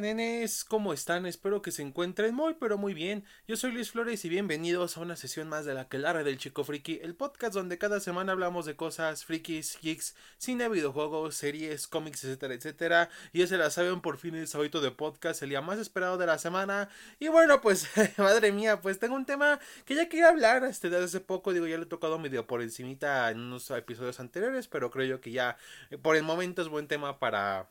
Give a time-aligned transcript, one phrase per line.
[0.00, 0.64] nenes?
[0.64, 1.26] ¿Cómo están?
[1.26, 3.24] Espero que se encuentren muy, pero muy bien.
[3.46, 6.64] Yo soy Luis Flores y bienvenidos a una sesión más de la Quelarre del Chico
[6.64, 12.24] Friki, el podcast donde cada semana hablamos de cosas frikis, geeks, cine, videojuegos, series, cómics,
[12.24, 13.10] etcétera, etcétera.
[13.32, 16.16] Y ya se la saben, por fin el sábado de podcast, el día más esperado
[16.16, 16.88] de la semana.
[17.18, 17.86] Y bueno, pues,
[18.16, 21.52] madre mía, pues tengo un tema que ya quería hablar este, desde hace poco.
[21.52, 25.20] Digo, ya le he tocado medio por encimita en unos episodios anteriores, pero creo yo
[25.20, 25.58] que ya
[25.90, 27.68] eh, por el momento es buen tema para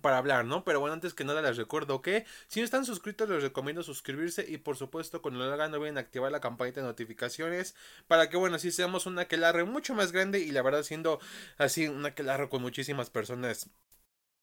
[0.00, 0.64] para hablar, ¿no?
[0.64, 4.44] Pero bueno, antes que nada les recuerdo que si no están suscritos les recomiendo suscribirse
[4.48, 7.74] y por supuesto cuando lo hagan no olviden activar la campanita de notificaciones
[8.08, 11.20] para que bueno, así seamos una aquelarre mucho más grande y la verdad siendo
[11.58, 13.68] así una aquelarre con muchísimas personas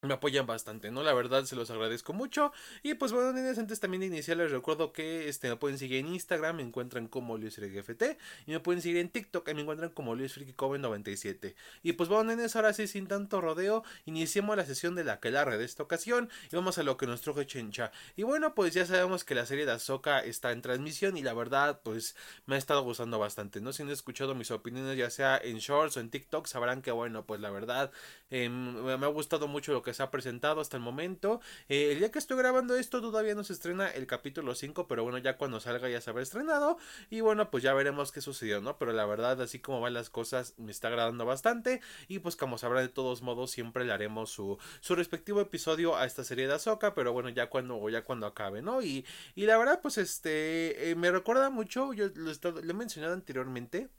[0.08, 1.04] me apoyan bastante, ¿no?
[1.04, 2.52] La verdad se los agradezco mucho.
[2.82, 6.00] Y pues bueno, nenes, antes también de iniciar les recuerdo que este, me pueden seguir
[6.00, 8.04] en Instagram, me encuentran como LuisFrikGFT.
[8.48, 11.54] Y me pueden seguir en TikTok, me encuentran como LuisFrikiCoven97.
[11.84, 15.30] Y pues bueno, nenes, ahora sí, sin tanto rodeo, iniciemos la sesión de la que
[15.30, 16.30] la de esta ocasión.
[16.52, 17.92] Y vamos a lo que nos truje Chencha.
[18.16, 21.16] Y bueno, pues ya sabemos que la serie de Ahsoka está en transmisión.
[21.16, 22.16] Y la verdad, pues
[22.48, 23.72] me ha estado gustando bastante, ¿no?
[23.72, 27.26] Si han escuchado mis opiniones, ya sea en Shorts o en TikTok, sabrán que bueno,
[27.26, 27.92] pues la verdad,
[28.32, 31.40] em, me ha gustado mucho lo que se ha presentado hasta el momento.
[31.70, 35.04] Eh, el día que estoy grabando esto todavía no se estrena el capítulo 5, pero
[35.04, 36.78] bueno, ya cuando salga ya se habrá estrenado.
[37.10, 38.78] Y bueno, pues ya veremos qué sucedió, ¿no?
[38.78, 41.82] Pero la verdad, así como van las cosas, me está agradando bastante.
[42.08, 46.06] Y pues como sabrá, de todos modos, siempre le haremos su, su respectivo episodio a
[46.06, 48.82] esta serie de Azoka, pero bueno, ya cuando, ya cuando acabe, ¿no?
[48.82, 53.90] Y, y la verdad, pues este, eh, me recuerda mucho, yo lo he mencionado anteriormente.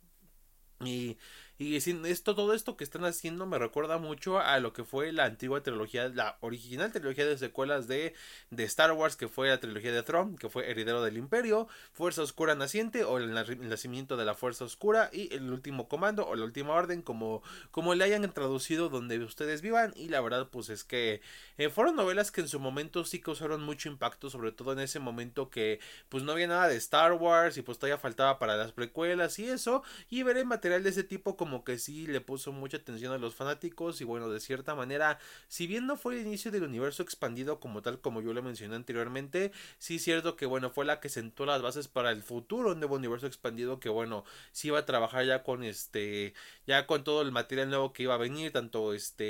[0.84, 1.18] Y
[1.58, 5.24] y esto, todo esto que están haciendo me recuerda mucho a lo que fue la
[5.24, 8.14] antigua trilogía, la original trilogía de secuelas de,
[8.50, 12.22] de Star Wars, que fue la trilogía de Throne, que fue Heredero del Imperio, Fuerza
[12.22, 16.44] Oscura Naciente o el, nacimiento de la Fuerza Oscura y el último comando o la
[16.44, 19.92] última orden, como, como le hayan traducido donde ustedes vivan.
[19.94, 21.20] Y la verdad, pues es que
[21.58, 24.98] eh, fueron novelas que en su momento sí causaron mucho impacto, sobre todo en ese
[24.98, 28.72] momento que pues no había nada de Star Wars y pues todavía faltaba para las
[28.72, 29.82] precuelas y eso.
[30.10, 33.34] Y veré material de ese tipo como que sí le puso mucha atención a los
[33.34, 37.58] fanáticos y bueno, de cierta manera, si bien no fue el inicio del universo expandido
[37.58, 41.08] como tal como yo lo mencioné anteriormente, sí es cierto que bueno, fue la que
[41.08, 45.26] sentó las bases para el futuro nuevo universo expandido que bueno, sí iba a trabajar
[45.26, 46.32] ya con este,
[46.64, 49.24] ya con todo el material nuevo que iba a venir, tanto este,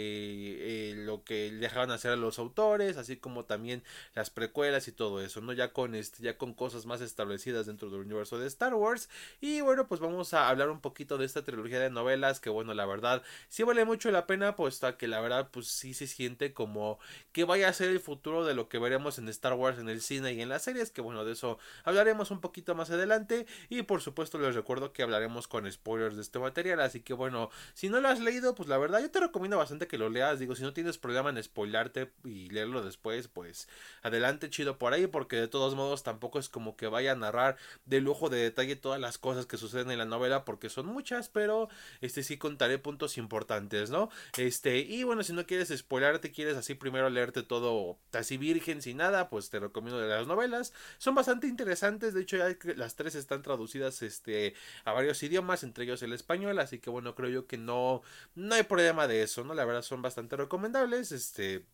[0.91, 3.83] eh, lo que dejaban hacer a los autores, así como también
[4.15, 5.55] las precuelas y todo eso, ¿no?
[5.55, 9.09] Ya con este, ya con cosas más establecidas dentro del universo de Star Wars
[9.41, 12.75] y bueno, pues vamos a hablar un poquito de esta trilogía de novelas que bueno,
[12.75, 16.53] la verdad, sí vale mucho la pena, puesto que la verdad, pues sí se siente
[16.53, 16.99] como
[17.33, 20.01] que vaya a ser el futuro de lo que veremos en Star Wars, en el
[20.01, 23.83] cine y en las series, que bueno, de eso hablaremos un poquito más adelante, y
[23.83, 27.89] por supuesto les recuerdo que hablaremos con spoilers de este material, así que bueno, si
[27.89, 30.57] no lo has leído, pues la verdad, yo te recomiendo bastante que lo leas, digo,
[30.57, 33.69] si no tienes problema en spoilarte y leerlo después, pues
[34.03, 37.57] adelante, chido por ahí, porque de todos modos tampoco es como que vaya a narrar
[37.85, 41.29] de lujo de detalle todas las cosas que suceden en la novela, porque son muchas,
[41.29, 41.69] pero
[42.01, 44.11] este sí contaré puntos importantes, ¿no?
[44.37, 48.99] Este, y bueno, si no quieres spoilarte, quieres así primero leerte todo así virgen sin
[48.99, 50.73] nada, pues te recomiendo de las novelas.
[50.99, 54.55] Son bastante interesantes, de hecho ya las tres están traducidas este
[54.85, 58.03] a varios idiomas, entre ellos el español, así que bueno, creo yo que no
[58.35, 59.55] no hay problema de eso, ¿no?
[59.55, 61.65] La verdad son bastante recomendables, este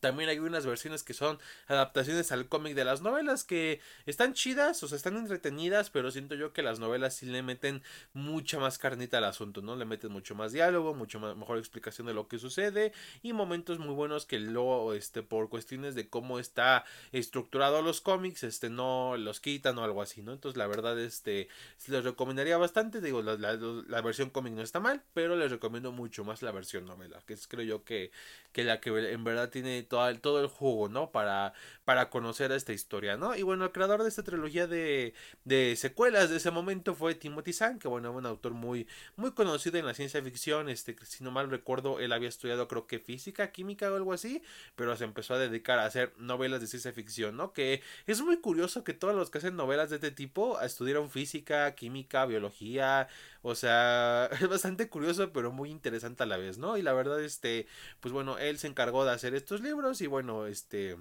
[0.00, 4.82] también hay unas versiones que son adaptaciones al cómic de las novelas que están chidas,
[4.82, 8.78] o sea, están entretenidas, pero siento yo que las novelas sí le meten mucha más
[8.78, 9.76] carnita al asunto, ¿no?
[9.76, 13.78] Le meten mucho más diálogo, mucho más, mejor explicación de lo que sucede y momentos
[13.78, 19.16] muy buenos que luego, este, por cuestiones de cómo está estructurado los cómics, este, no
[19.16, 20.32] los quitan o algo así, ¿no?
[20.32, 21.48] Entonces, la verdad, este,
[21.86, 26.24] les recomendaría bastante, digo, la, la, versión cómic no está mal, pero les recomiendo mucho
[26.24, 28.10] más la versión novela, que es creo yo que,
[28.52, 31.10] que la que en verdad tiene todo el, todo el jugo, ¿no?
[31.10, 31.52] Para,
[31.84, 33.34] para conocer esta historia, ¿no?
[33.36, 35.12] Y bueno, el creador de esta trilogía de,
[35.44, 38.86] de secuelas de ese momento fue Timothy Zahn, que bueno, un autor muy,
[39.16, 42.86] muy conocido en la ciencia ficción, este, si no mal recuerdo, él había estudiado creo
[42.86, 44.42] que física, química o algo así,
[44.76, 47.52] pero se empezó a dedicar a hacer novelas de ciencia ficción, ¿no?
[47.52, 51.74] Que es muy curioso que todos los que hacen novelas de este tipo estudiaron física,
[51.74, 53.08] química, biología,
[53.42, 56.76] o sea, es bastante curioso, pero muy interesante a la vez, ¿no?
[56.76, 57.66] Y la verdad, este,
[58.00, 60.96] pues bueno, él se encargó de hacer estos libros y bueno, este,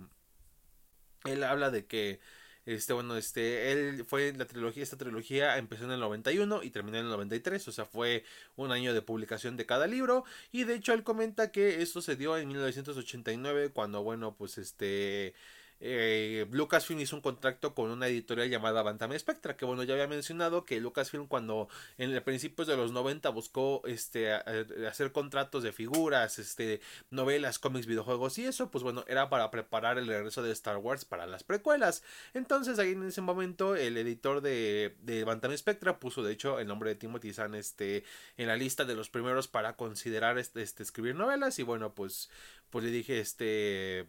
[1.25, 2.19] él habla de que,
[2.65, 6.97] este, bueno, este, él fue la trilogía, esta trilogía empezó en el 91 y terminó
[6.97, 8.23] en el 93, o sea, fue
[8.55, 12.15] un año de publicación de cada libro y de hecho él comenta que esto se
[12.15, 15.33] dio en 1989 cuando, bueno, pues este
[15.79, 20.07] eh, Lucasfilm hizo un contrato con una editorial llamada Bantam Spectra, que bueno, ya había
[20.07, 26.39] mencionado que Lucasfilm cuando en principios de los 90 buscó este hacer contratos de figuras,
[26.39, 30.77] este novelas, cómics, videojuegos y eso, pues bueno, era para preparar el regreso de Star
[30.77, 32.03] Wars para las precuelas.
[32.33, 36.67] Entonces ahí en ese momento el editor de, de Bantam Spectra puso de hecho el
[36.67, 38.03] nombre de Timothy Zahn este
[38.37, 42.29] en la lista de los primeros para considerar este, este escribir novelas y bueno, pues
[42.69, 44.07] pues le dije este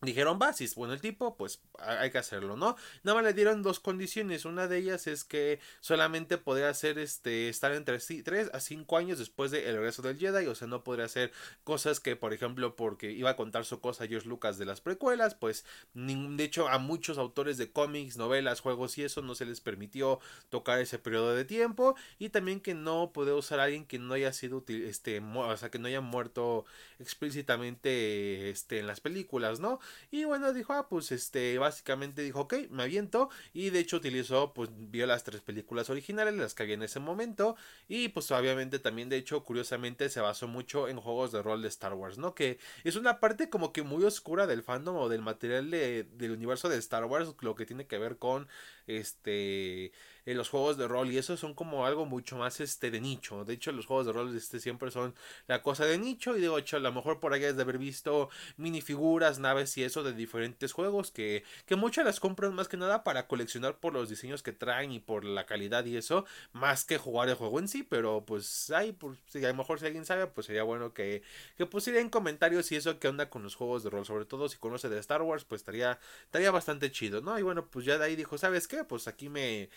[0.00, 2.76] Dijeron, va, bueno el tipo, pues hay que hacerlo, ¿no?
[3.02, 4.44] Nada más le dieron dos condiciones.
[4.44, 9.18] Una de ellas es que solamente podría hacer este, estar entre 3 a 5 años
[9.18, 10.46] después del regreso del Jedi.
[10.46, 11.32] O sea, no podría hacer
[11.64, 15.34] cosas que, por ejemplo, porque iba a contar su cosa George Lucas de las precuelas,
[15.34, 15.64] pues,
[15.94, 20.20] de hecho, a muchos autores de cómics, novelas, juegos y eso no se les permitió
[20.48, 21.96] tocar ese periodo de tiempo.
[22.20, 25.70] Y también que no puede usar a alguien que no haya sido, este, o sea,
[25.70, 26.66] que no haya muerto
[27.00, 29.80] explícitamente, este, en las películas, ¿no?
[30.10, 33.30] Y bueno, dijo, ah, pues este, básicamente dijo, ok, me aviento.
[33.52, 37.00] Y de hecho utilizó, pues vio las tres películas originales, las que había en ese
[37.00, 37.56] momento.
[37.88, 41.68] Y pues obviamente también, de hecho, curiosamente se basó mucho en juegos de rol de
[41.68, 42.34] Star Wars, ¿no?
[42.34, 46.32] Que es una parte como que muy oscura del fandom o del material de, del
[46.32, 48.48] universo de Star Wars, lo que tiene que ver con
[48.86, 49.92] este
[50.30, 53.46] en los juegos de rol y eso son como algo mucho más este de nicho.
[53.46, 55.14] De hecho, los juegos de rol este siempre son
[55.46, 57.78] la cosa de nicho y de hecho a lo mejor por ahí es de haber
[57.78, 58.28] visto
[58.58, 63.04] minifiguras, naves y eso de diferentes juegos que que muchas las compran más que nada
[63.04, 66.98] para coleccionar por los diseños que traen y por la calidad y eso, más que
[66.98, 70.04] jugar el juego en sí, pero pues hay por si a lo mejor si alguien
[70.04, 71.22] sabe, pues sería bueno que
[71.56, 74.50] que pusiera en comentarios y eso que onda con los juegos de rol, sobre todo
[74.50, 77.38] si conoce de Star Wars, pues estaría estaría bastante chido, ¿no?
[77.38, 78.84] Y bueno, pues ya de ahí dijo, ¿sabes qué?
[78.84, 79.70] Pues aquí me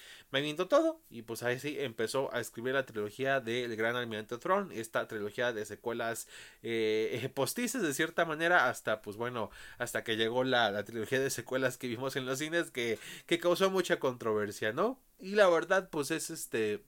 [0.68, 5.08] todo y pues ahí sí empezó a escribir la trilogía del Gran Almirante Throne, esta
[5.08, 6.28] trilogía de secuelas
[6.64, 11.30] eh, postizas de cierta manera hasta pues bueno, hasta que llegó la, la, trilogía de
[11.30, 15.00] secuelas que vimos en los cines que, que causó mucha controversia, ¿no?
[15.20, 16.84] Y la verdad pues es este...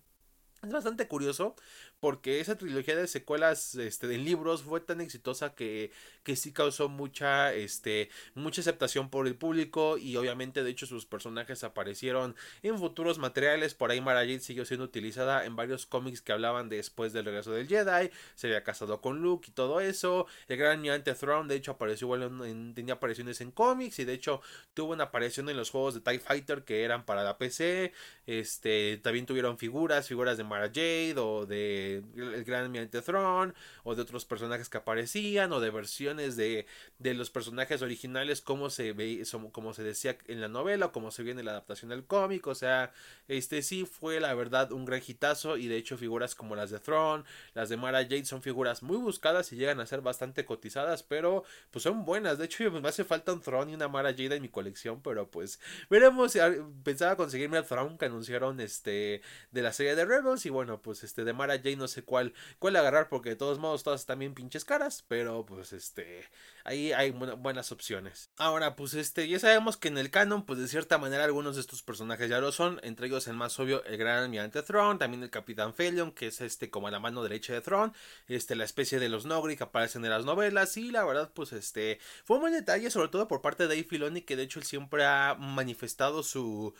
[0.63, 1.56] Es bastante curioso
[2.03, 5.89] porque esa trilogía de secuelas este, de libros fue tan exitosa que,
[6.23, 11.05] que sí causó mucha, este, mucha aceptación por el público y obviamente de hecho sus
[11.05, 16.19] personajes aparecieron en futuros materiales, por ahí Mara Jade siguió siendo utilizada en varios cómics
[16.19, 20.27] que hablaban después del regreso del Jedi, se había casado con Luke y todo eso,
[20.49, 24.11] el gran Almirante Throne de hecho apareció igual en, tenía apariciones en cómics y de
[24.11, 24.41] hecho
[24.73, 27.94] tuvo una aparición en los juegos de TIE Fighter que eran para la PC,
[28.27, 33.54] este, también tuvieron figuras, figuras de Mara Jade o de el gran almirante Thrawn
[33.84, 36.66] o de otros personajes que aparecían o de versiones de,
[37.03, 41.11] de los personajes originales como se ve como se decía en la novela o como
[41.11, 42.91] se ve en la adaptación del cómic o sea
[43.27, 46.79] este sí fue la verdad un gran hitazo y de hecho figuras como las de
[46.79, 51.03] Thrawn las de Mara Jade son figuras muy buscadas y llegan a ser bastante cotizadas
[51.03, 52.38] pero pues son buenas.
[52.38, 55.29] De hecho me hace falta un Thrawn y una Mara Jade en mi colección pero
[55.29, 55.59] pues
[55.89, 56.38] veremos
[56.83, 59.21] pensaba conseguirme el Thrawn que anunciaron este
[59.51, 62.33] de la serie de Rebels y bueno pues este de Mara Jade no sé cuál,
[62.59, 66.23] cuál agarrar porque de todos modos todas están bien pinches caras, pero pues este,
[66.63, 68.30] ahí hay buenas opciones.
[68.38, 71.62] Ahora pues este, ya sabemos que en el canon pues de cierta manera algunos de
[71.62, 75.24] estos personajes ya lo son, entre ellos el más obvio el gran almirante Thrawn, también
[75.24, 77.94] el capitán Felion que es este como la mano derecha de Thrawn,
[78.28, 81.54] este la especie de los Nogri que aparecen en las novelas y la verdad pues
[81.54, 84.60] este fue un buen detalle sobre todo por parte de Dave Filoni que de hecho
[84.60, 86.74] él siempre ha manifestado su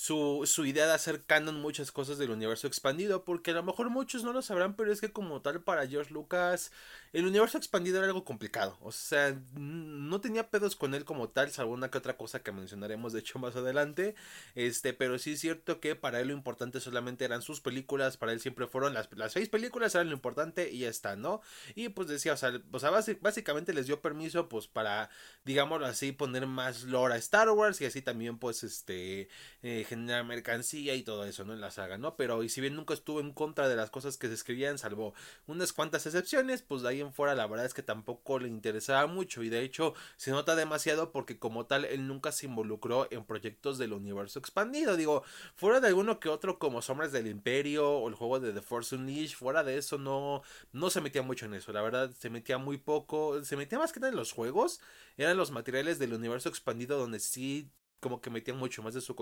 [0.00, 3.90] su, su idea de hacer canon muchas cosas del universo expandido, porque a lo mejor
[3.90, 6.72] muchos no lo sabrán, pero es que como tal para George Lucas
[7.12, 11.50] el universo expandido era algo complicado, o sea, no tenía pedos con él como tal,
[11.50, 14.14] salvo una que otra cosa que mencionaremos de hecho más adelante,
[14.54, 18.32] este, pero sí es cierto que para él lo importante solamente eran sus películas, para
[18.32, 21.40] él siempre fueron las, las seis películas eran lo importante y ya está, ¿no?
[21.74, 22.90] Y pues decía, o sea, o sea
[23.20, 25.10] básicamente les dio permiso pues para,
[25.44, 29.28] digámoslo así, poner más lore a Star Wars y así también pues este...
[29.62, 31.52] Eh, generar mercancía y todo eso, ¿no?
[31.52, 32.16] En la saga, ¿no?
[32.16, 35.14] Pero y si bien nunca estuvo en contra de las cosas que se escribían, salvo
[35.46, 39.42] unas cuantas excepciones, pues de ahí fuera la verdad es que tampoco le interesaba mucho
[39.42, 43.78] y de hecho se nota demasiado porque como tal él nunca se involucró en proyectos
[43.78, 45.24] del universo expandido, digo,
[45.56, 48.94] fuera de alguno que otro como Sombras del Imperio o el juego de The Force
[48.94, 50.42] Unleashed, fuera de eso no
[50.72, 53.92] no se metía mucho en eso, la verdad se metía muy poco, se metía más
[53.92, 54.80] que nada en los juegos,
[55.16, 59.14] eran los materiales del universo expandido donde sí como que metían mucho más de su,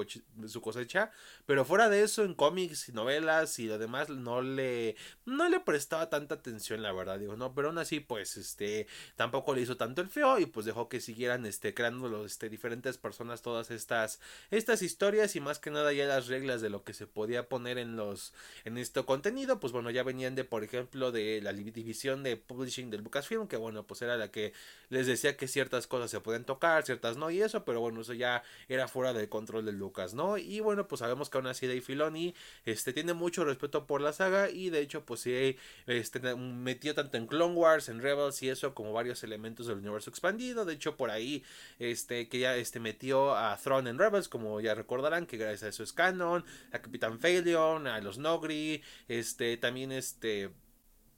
[0.47, 1.11] su cosecha,
[1.47, 5.61] pero fuera de eso en cómics y novelas y lo demás no le no le
[5.61, 9.77] prestaba tanta atención, la verdad, digo, no, pero aún así pues este tampoco le hizo
[9.77, 13.71] tanto el feo y pues dejó que siguieran este creando los este diferentes personas todas
[13.71, 14.21] estas
[14.51, 17.79] estas historias y más que nada ya las reglas de lo que se podía poner
[17.79, 18.33] en los
[18.65, 22.91] en este contenido, pues bueno, ya venían de por ejemplo de la división de publishing
[22.91, 24.53] del Lucasfilm, que bueno, pues era la que
[24.89, 28.13] les decía que ciertas cosas se pueden tocar, ciertas no y eso, pero bueno, eso
[28.15, 30.39] ya era fuera del control de Lucas, ¿no?
[30.39, 32.35] Y bueno, pues sabemos que aún así Dave Filoni
[32.65, 35.57] este, tiene mucho respeto por la saga y de hecho pues sí
[35.87, 40.11] este, metió tanto en Clone Wars, en Rebels y eso como varios elementos del universo
[40.11, 41.43] expandido, de hecho por ahí
[41.79, 45.69] este, que ya este, metió a Throne en Rebels, como ya recordarán, que gracias a
[45.69, 50.51] eso es canon, a Capitán Phalion, a los Nogri, este, también este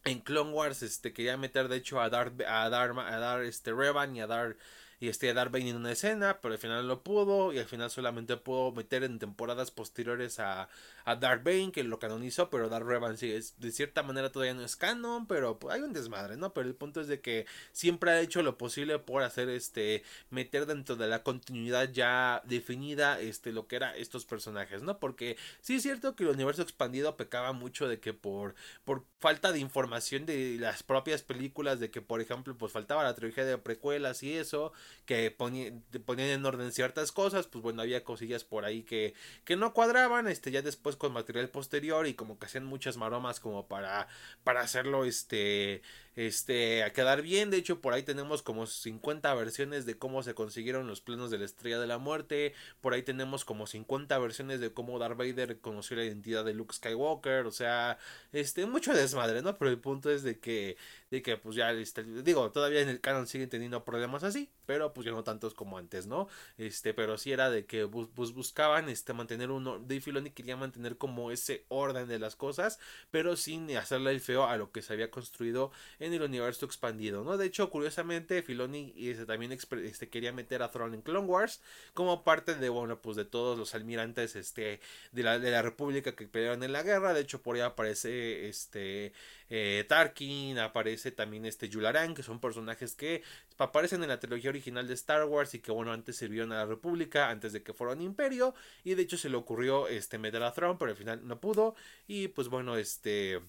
[0.04, 3.72] en Clone Wars este quería meter de hecho a dar a dar a dar este
[3.72, 4.56] Revan y a dar
[5.00, 7.90] y este Darth Bane en una escena, pero al final no pudo y al final
[7.90, 10.68] solamente pudo meter en temporadas posteriores a,
[11.06, 14.52] a Darth Bane que lo canonizó, pero Darth Revan sí es de cierta manera todavía
[14.52, 16.52] no es canon, pero pues, hay un desmadre, ¿no?
[16.52, 20.66] Pero el punto es de que siempre ha hecho lo posible por hacer este meter
[20.66, 24.98] dentro de la continuidad ya definida este lo que era estos personajes, ¿no?
[24.98, 28.54] Porque sí es cierto que el universo expandido pecaba mucho de que por
[28.84, 33.14] por falta de información de las propias películas de que por ejemplo pues faltaba la
[33.14, 34.72] trilogía de precuelas y eso
[35.06, 39.72] que ponían en orden ciertas cosas, pues bueno, había cosillas por ahí que, que no
[39.72, 44.08] cuadraban, este, ya después con material posterior y como que hacían muchas maromas como para,
[44.44, 45.82] para hacerlo, este,
[46.16, 47.50] este, a quedar bien.
[47.50, 51.38] De hecho, por ahí tenemos como 50 versiones de cómo se consiguieron los planos de
[51.38, 52.54] la estrella de la muerte.
[52.80, 56.74] Por ahí tenemos como 50 versiones de cómo Darth Vader conoció la identidad de Luke
[56.74, 57.46] Skywalker.
[57.46, 57.98] O sea,
[58.32, 59.56] este, mucho desmadre, ¿no?
[59.58, 60.76] Pero el punto es de que,
[61.10, 64.92] de que pues ya, este, digo, todavía en el canon siguen teniendo problemas así, pero
[64.92, 66.28] pues ya no tantos como antes, ¿no?
[66.58, 70.96] Este, pero sí era de que pues, buscaban, este, mantener uno, Dave Filoni quería mantener
[70.96, 72.78] como ese orden de las cosas,
[73.10, 77.22] pero sin hacerle el feo a lo que se había construido en el universo expandido,
[77.22, 77.36] ¿no?
[77.36, 81.60] De hecho, curiosamente, Filoni este, también este, quería meter a Throne en Clone Wars
[81.94, 84.80] como parte de, bueno, pues de todos los almirantes este,
[85.12, 87.12] de, la, de la República que pelearon en la guerra.
[87.12, 89.12] De hecho, por ahí aparece este
[89.50, 93.22] eh, Tarkin, aparece también este Yularan, que son personajes que
[93.58, 96.66] aparecen en la trilogía original de Star Wars y que bueno, antes sirvieron a la
[96.66, 98.54] República, antes de que fueran imperio,
[98.84, 101.74] y de hecho se le ocurrió este meter a Throne, pero al final no pudo,
[102.06, 103.40] y pues bueno, este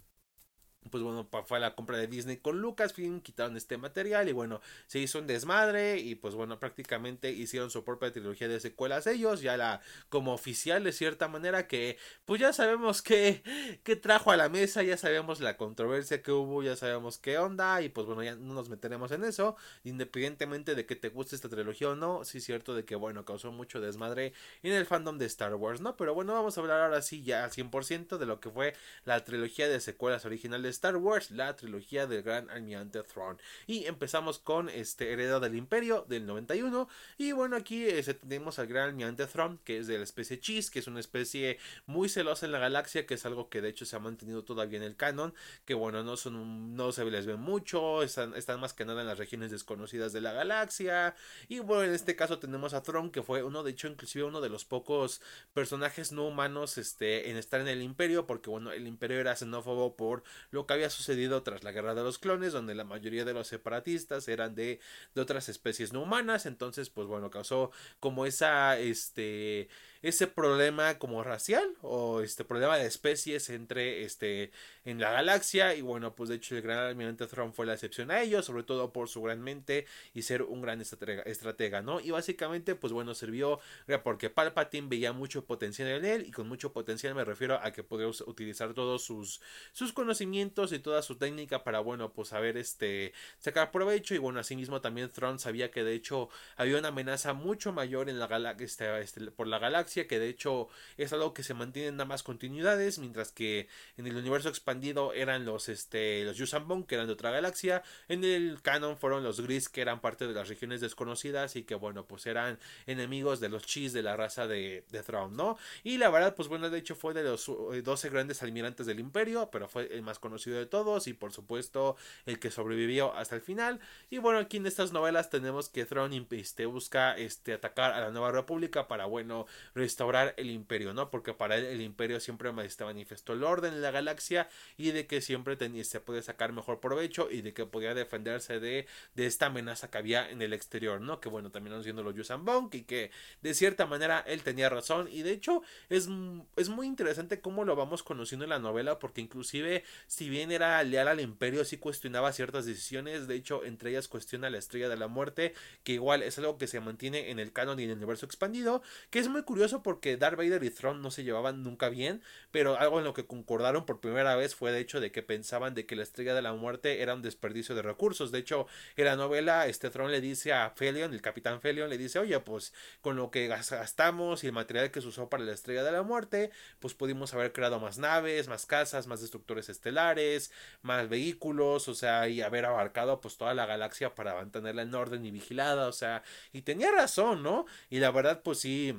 [0.89, 4.99] pues bueno, fue la compra de Disney con Lucasfilm, quitaron este material y bueno, se
[4.99, 9.57] hizo un desmadre y pues bueno, prácticamente hicieron su propia trilogía de secuelas ellos, ya
[9.57, 13.43] la como oficial de cierta manera que pues ya sabemos que,
[13.83, 17.81] que trajo a la mesa, ya sabemos la controversia que hubo, ya sabemos qué onda
[17.81, 21.49] y pues bueno, ya no nos meteremos en eso, independientemente de que te guste esta
[21.49, 24.33] trilogía o no, sí es cierto de que bueno, causó mucho desmadre
[24.63, 25.95] en el fandom de Star Wars, ¿no?
[25.95, 28.73] Pero bueno, vamos a hablar ahora sí ya al 100% de lo que fue
[29.05, 33.39] la trilogía de secuelas originales Star Wars, la trilogía del Gran Almirante Throne.
[33.67, 36.89] Y empezamos con este Heredero del Imperio del 91.
[37.17, 40.71] Y bueno, aquí este, tenemos al Gran Almirante Throne, que es de la especie Cheese,
[40.71, 43.85] que es una especie muy celosa en la galaxia, que es algo que de hecho
[43.85, 45.33] se ha mantenido todavía en el canon.
[45.65, 49.17] Que bueno, no son no se les ve mucho, están, más que nada en las
[49.17, 51.15] regiones desconocidas de la galaxia.
[51.47, 54.41] Y bueno, en este caso tenemos a Throne, que fue uno, de hecho, inclusive uno
[54.41, 55.21] de los pocos
[55.53, 59.95] personajes no humanos este, en estar en el Imperio, porque bueno, el Imperio era xenófobo
[59.95, 63.33] por lo que había sucedido tras la guerra de los clones, donde la mayoría de
[63.33, 64.79] los separatistas eran de,
[65.15, 69.69] de otras especies no humanas, entonces pues bueno, causó como esa, este,
[70.01, 74.51] ese problema como racial o este problema de especies entre este
[74.83, 78.09] en la galaxia y bueno pues de hecho el gran almirante Thrawn fue la excepción
[78.09, 81.99] a ello sobre todo por su gran mente y ser un gran estratega, estratega no
[81.99, 83.59] y básicamente pues bueno sirvió
[84.03, 87.83] porque Palpatine veía mucho potencial en él y con mucho potencial me refiero a que
[87.83, 89.39] podía utilizar todos sus
[89.71, 94.39] sus conocimientos y toda su técnica para bueno pues saber este sacar provecho y bueno
[94.39, 98.65] asimismo también Thrawn sabía que de hecho había una amenaza mucho mayor en la galaxia
[98.65, 102.23] este, este, por la galaxia que de hecho es algo que se mantiene en ambas
[102.23, 103.67] continuidades, mientras que
[103.97, 108.23] en el universo expandido eran los este los Yusambon que eran de otra galaxia, en
[108.23, 112.05] el canon fueron los Gris que eran parte de las regiones desconocidas y que bueno,
[112.05, 115.57] pues eran enemigos de los Chis de la raza de, de Thrawn, ¿no?
[115.83, 118.99] Y la verdad, pues bueno, de hecho fue de los 12 eh, grandes almirantes del
[118.99, 121.95] imperio, pero fue el más conocido de todos y por supuesto
[122.25, 123.79] el que sobrevivió hasta el final.
[124.09, 128.11] Y bueno, aquí en estas novelas tenemos que Thrawn este, busca este, atacar a la
[128.11, 129.45] Nueva República para, bueno,
[129.81, 131.09] restaurar el imperio, ¿no?
[131.09, 134.47] Porque para él el imperio siempre manifestó el orden en la galaxia
[134.77, 138.85] y de que siempre se podía sacar mejor provecho y de que podía defenderse de,
[139.15, 141.19] de esta amenaza que había en el exterior, ¿no?
[141.19, 143.11] Que bueno, nos siendo los Yusan Bonk y que
[143.41, 146.07] de cierta manera él tenía razón y de hecho es,
[146.55, 150.83] es muy interesante cómo lo vamos conociendo en la novela porque inclusive si bien era
[150.83, 154.97] leal al imperio sí cuestionaba ciertas decisiones, de hecho entre ellas cuestiona la estrella de
[154.97, 157.97] la muerte, que igual es algo que se mantiene en el canon y en el
[157.97, 161.89] universo expandido, que es muy curioso porque Darth Vader y Thrawn no se llevaban nunca
[161.89, 165.23] bien, pero algo en lo que concordaron por primera vez fue de hecho de que
[165.23, 168.67] pensaban de que la estrella de la muerte era un desperdicio de recursos, de hecho
[168.97, 172.39] en la novela este Thrawn le dice a Felion, el capitán Felion le dice, oye
[172.39, 175.91] pues con lo que gastamos y el material que se usó para la estrella de
[175.91, 180.51] la muerte, pues pudimos haber creado más naves, más casas, más destructores estelares,
[180.81, 185.25] más vehículos, o sea, y haber abarcado pues toda la galaxia para mantenerla en orden
[185.25, 187.65] y vigilada, o sea, y tenía razón, ¿no?
[187.89, 188.95] Y la verdad, pues sí,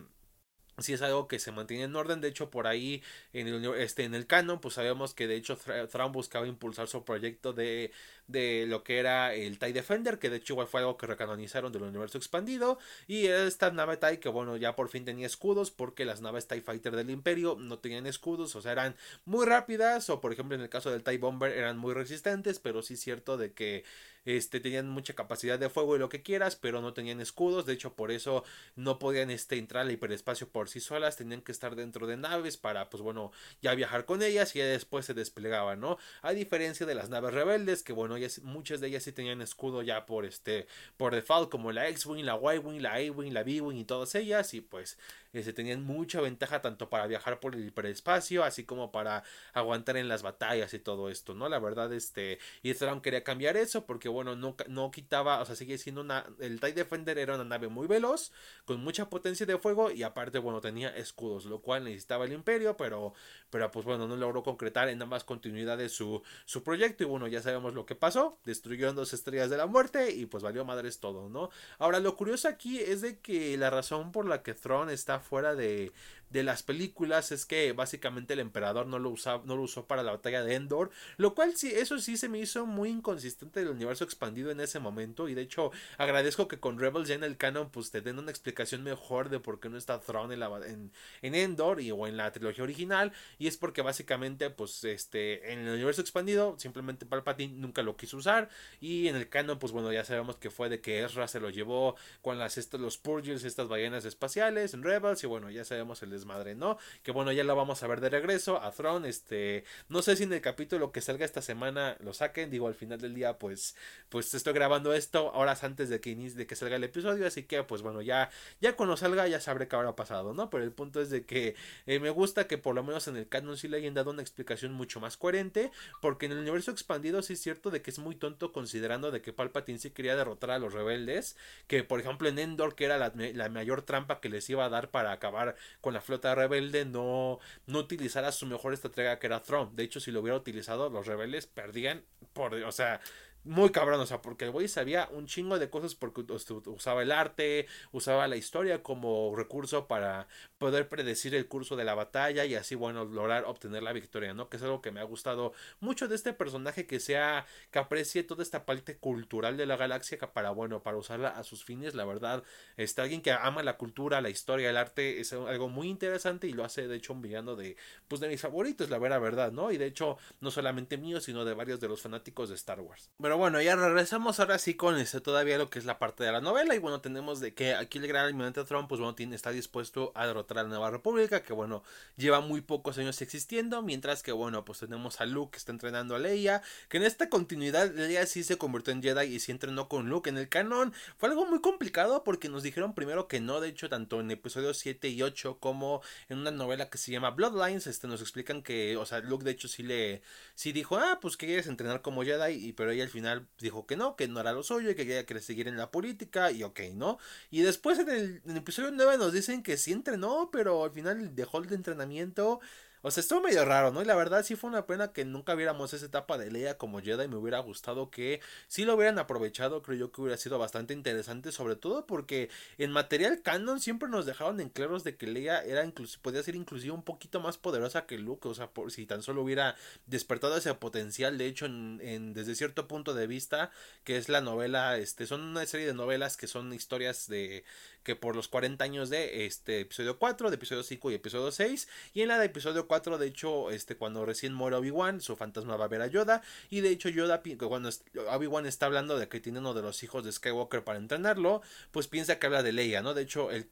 [0.79, 2.21] si es algo que se mantiene en orden.
[2.21, 3.03] De hecho, por ahí
[3.33, 5.57] en el, este, en el canon, pues sabemos que de hecho
[5.91, 7.93] Thrawn buscaba impulsar su proyecto de,
[8.27, 11.73] de lo que era el TIE Defender, que de hecho igual fue algo que recanonizaron
[11.73, 12.79] del universo expandido.
[13.07, 16.61] Y esta nave TIE que bueno, ya por fin tenía escudos, porque las naves TIE
[16.61, 20.63] Fighter del Imperio no tenían escudos, o sea, eran muy rápidas, o por ejemplo en
[20.63, 23.85] el caso del TIE Bomber eran muy resistentes, pero sí es cierto de que
[24.25, 27.73] este, tenían mucha capacidad de fuego y lo que quieras, pero no tenían escudos, de
[27.73, 28.45] hecho por eso
[28.77, 32.57] no podían este, entrar al hiperespacio por sí solas, tenían que estar dentro de naves
[32.57, 35.99] para, pues bueno, ya viajar con ellas y después se desplegaban, ¿no?
[36.23, 38.12] A diferencia de las naves rebeldes, que bueno,
[38.43, 40.67] muchas de ellas sí tenían escudo ya por este,
[40.97, 44.61] por default, como la X-Wing, la Y-Wing, la A-Wing, la B-Wing y todas ellas, y
[44.61, 44.99] pues
[45.33, 50.07] se tenían mucha ventaja tanto para viajar por el hiperespacio, así como para aguantar en
[50.09, 51.49] las batallas y todo esto, ¿no?
[51.49, 55.57] La verdad, este, y Thrawn quería cambiar eso porque, bueno, no, no quitaba, o sea,
[55.57, 58.31] sigue siendo una, el TIE Defender era una nave muy veloz,
[58.67, 62.77] con mucha potencia de fuego y aparte, bueno, tenía escudos, lo cual necesitaba el imperio,
[62.77, 63.15] pero,
[63.49, 67.41] pero pues bueno, no logró concretar en ambas continuidades su, su proyecto y bueno, ya
[67.41, 71.29] sabemos lo que pasó, destruyó dos estrellas de la muerte y pues valió madres todo,
[71.29, 71.51] ¿no?
[71.79, 75.55] Ahora, lo curioso aquí es de que la razón por la que Thrawn está fuera
[75.55, 75.93] de,
[76.33, 80.03] de las películas es que básicamente el emperador no lo, usaba, no lo usó para
[80.03, 83.69] la batalla de Endor, lo cual sí, eso sí se me hizo muy inconsistente del
[83.69, 87.37] universo expandido en ese momento y de hecho agradezco que con Rebels ya en el
[87.37, 90.93] canon pues te den una explicación mejor de por qué no está Thrawn en, en,
[91.23, 95.61] en Endor y, o en la trilogía original y es porque básicamente pues este en
[95.61, 98.49] el universo expandido simplemente Palpatine nunca lo quiso usar
[98.81, 101.51] y en el canon pues bueno ya sabemos que fue de que Ezra se lo
[101.51, 106.03] llevó con las estos, los Purgers, estas ballenas espaciales en Rebels y bueno ya sabemos
[106.03, 106.79] el madre, ¿no?
[107.03, 110.25] Que bueno, ya lo vamos a ver de regreso a Throne, este, no sé si
[110.25, 113.77] en el capítulo que salga esta semana lo saquen, digo, al final del día, pues,
[114.09, 117.45] pues estoy grabando esto horas antes de que inicie, de que salga el episodio, así
[117.45, 118.31] que, pues bueno, ya,
[118.61, 120.51] ya cuando salga ya sabré qué habrá pasado, ¿no?
[120.51, 121.55] Pero el punto es de que
[121.87, 124.23] eh, me gusta que por lo menos en el canon sí le hayan dado una
[124.23, 127.99] explicación mucho más coherente, porque en el universo expandido sí es cierto de que es
[127.99, 132.29] muy tonto considerando de que Palpatine sí quería derrotar a los rebeldes, que por ejemplo
[132.29, 135.57] en Endor, que era la, la mayor trampa que les iba a dar para acabar
[135.81, 139.71] con la rebelde no, no utilizara su mejor estratega que era Throne.
[139.75, 143.01] De hecho, si lo hubiera utilizado, los rebeldes perdían por, o sea,
[143.45, 146.25] muy cabrón, o sea, porque el güey sabía un chingo de cosas porque
[146.67, 150.29] usaba el arte, usaba la historia como recurso para
[150.59, 154.49] poder predecir el curso de la batalla y así, bueno, lograr obtener la victoria, ¿no?
[154.49, 158.23] Que es algo que me ha gustado mucho de este personaje que sea, que aprecie
[158.23, 162.05] toda esta parte cultural de la galaxia para, bueno, para usarla a sus fines, la
[162.05, 162.45] verdad,
[162.77, 166.53] está alguien que ama la cultura, la historia, el arte, es algo muy interesante y
[166.53, 167.77] lo hace, de hecho, un villano de,
[168.09, 169.73] pues, de mis favoritos, la verdad, ¿no?
[169.73, 173.11] Y de hecho, no solamente mío, sino de varios de los fanáticos de Star Wars.
[173.21, 176.33] Pero bueno, ya regresamos ahora sí con este, todavía lo que es la parte de
[176.33, 176.75] la novela.
[176.75, 180.13] Y bueno, tenemos de que aquí el gran almirante Trump, pues bueno, tiene, está dispuesto
[180.15, 181.83] a derrotar a la Nueva República, que bueno,
[182.17, 183.83] lleva muy pocos años existiendo.
[183.83, 187.29] Mientras que bueno, pues tenemos a Luke que está entrenando a Leia, que en esta
[187.29, 190.93] continuidad Leia sí se convirtió en Jedi y sí entrenó con Luke en el canon.
[191.17, 194.79] Fue algo muy complicado porque nos dijeron primero que no, de hecho, tanto en episodios
[194.79, 198.97] 7 y 8 como en una novela que se llama Bloodlines, este, nos explican que,
[198.97, 200.23] o sea, Luke de hecho sí le,
[200.55, 203.22] sí dijo, ah, pues que quieres entrenar como Jedi, y pero ella al final
[203.59, 205.91] dijo que no, que no era lo suyo y que quería que seguir en la
[205.91, 207.19] política y ok, ¿no?
[207.51, 211.59] Y después en el, episodio 9 nos dicen que sí entrenó, pero al final dejó
[211.59, 212.61] el entrenamiento
[213.05, 214.01] O sea, estuvo medio raro, ¿no?
[214.01, 217.01] Y la verdad sí fue una pena que nunca viéramos esa etapa de Leia como
[217.01, 217.27] Jedi.
[217.27, 219.83] Me hubiera gustado que si lo hubieran aprovechado.
[219.83, 221.51] Creo yo que hubiera sido bastante interesante.
[221.51, 225.85] Sobre todo porque en material canon siempre nos dejaron en claros de que Leia era
[225.85, 228.47] incluso, podía ser inclusive un poquito más poderosa que Luke.
[228.49, 229.75] O sea, por, si tan solo hubiera
[230.07, 231.39] despertado ese potencial.
[231.39, 233.73] De hecho, en, desde cierto punto de vista,
[234.05, 237.65] que es la novela, este, son una serie de novelas que son historias de
[238.03, 241.89] que por los 40 años de este episodio 4, de episodio 5 y episodio 6.
[242.15, 245.77] Y en la de episodio 4, de hecho, este, cuando recién muere Obi-Wan, su fantasma
[245.77, 246.43] va a ver a Yoda.
[246.71, 247.91] Y de hecho, Yoda, cuando
[248.31, 252.09] Obi-Wan está hablando de que tiene uno de los hijos de Skywalker para entrenarlo, pues
[252.09, 253.15] piensa que habla de Leia, ¿no?
[253.15, 253.67] De hecho, el,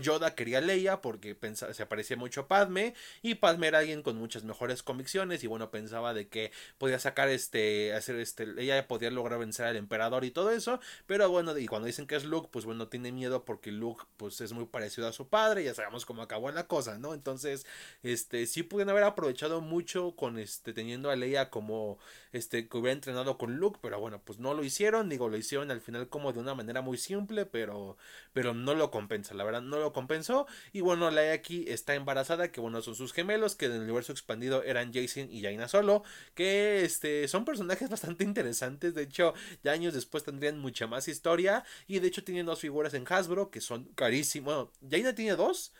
[0.00, 2.94] Yoda quería Leia porque pensaba, se parecía mucho a Padme.
[3.22, 5.42] Y Padme era alguien con muchas mejores convicciones.
[5.44, 9.76] Y bueno, pensaba de que podía sacar este, hacer este, ella podía lograr vencer al
[9.76, 10.80] emperador y todo eso.
[11.06, 14.40] Pero bueno, y cuando dicen que es Luke, pues bueno, tiene miedo porque Luke pues
[14.40, 17.14] es muy parecido a su padre, ya sabemos cómo acabó la cosa, ¿no?
[17.14, 17.66] Entonces,
[18.02, 21.98] este, sí pudieron haber aprovechado mucho con este, teniendo a Leia como,
[22.32, 25.70] este, que hubiera entrenado con Luke, pero bueno, pues no lo hicieron, digo, lo hicieron
[25.70, 27.96] al final como de una manera muy simple, pero,
[28.32, 32.52] pero no lo compensa, la verdad, no lo compensó, y bueno, Leia aquí está embarazada,
[32.52, 36.04] que bueno, son sus gemelos, que en el universo expandido eran Jason y Jaina Solo,
[36.34, 41.64] que este, son personajes bastante interesantes, de hecho, ya años después tendrían mucha más historia,
[41.86, 45.72] y de hecho tienen dos figuras en Hasbro, que son carísimos, bueno, Jaina tiene dos,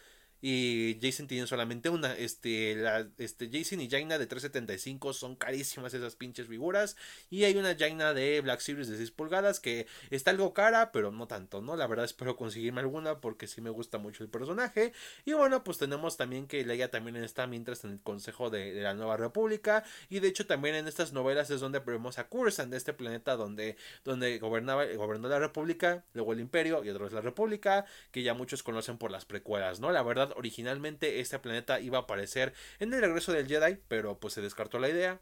[0.44, 2.14] y Jason tiene solamente una.
[2.14, 6.96] Este, la, este, Jason y Jaina de 375 son carísimas esas pinches figuras.
[7.30, 11.12] Y hay una Jaina de Black Series de 6 pulgadas que está algo cara, pero
[11.12, 11.76] no tanto, ¿no?
[11.76, 14.92] La verdad espero conseguirme alguna porque sí me gusta mucho el personaje.
[15.24, 18.94] Y bueno, pues tenemos también que Leia también está mientras en el Consejo de, la
[18.94, 19.84] Nueva República.
[20.10, 23.36] Y de hecho también en estas novelas es donde vemos a Cursan de este planeta
[23.36, 28.24] donde, donde gobernaba, gobernó la República, luego el Imperio y otra vez la República, que
[28.24, 29.92] ya muchos conocen por las precuelas, ¿no?
[29.92, 34.34] La verdad originalmente este planeta iba a aparecer en el regreso del Jedi, pero pues
[34.34, 35.20] se descartó la idea.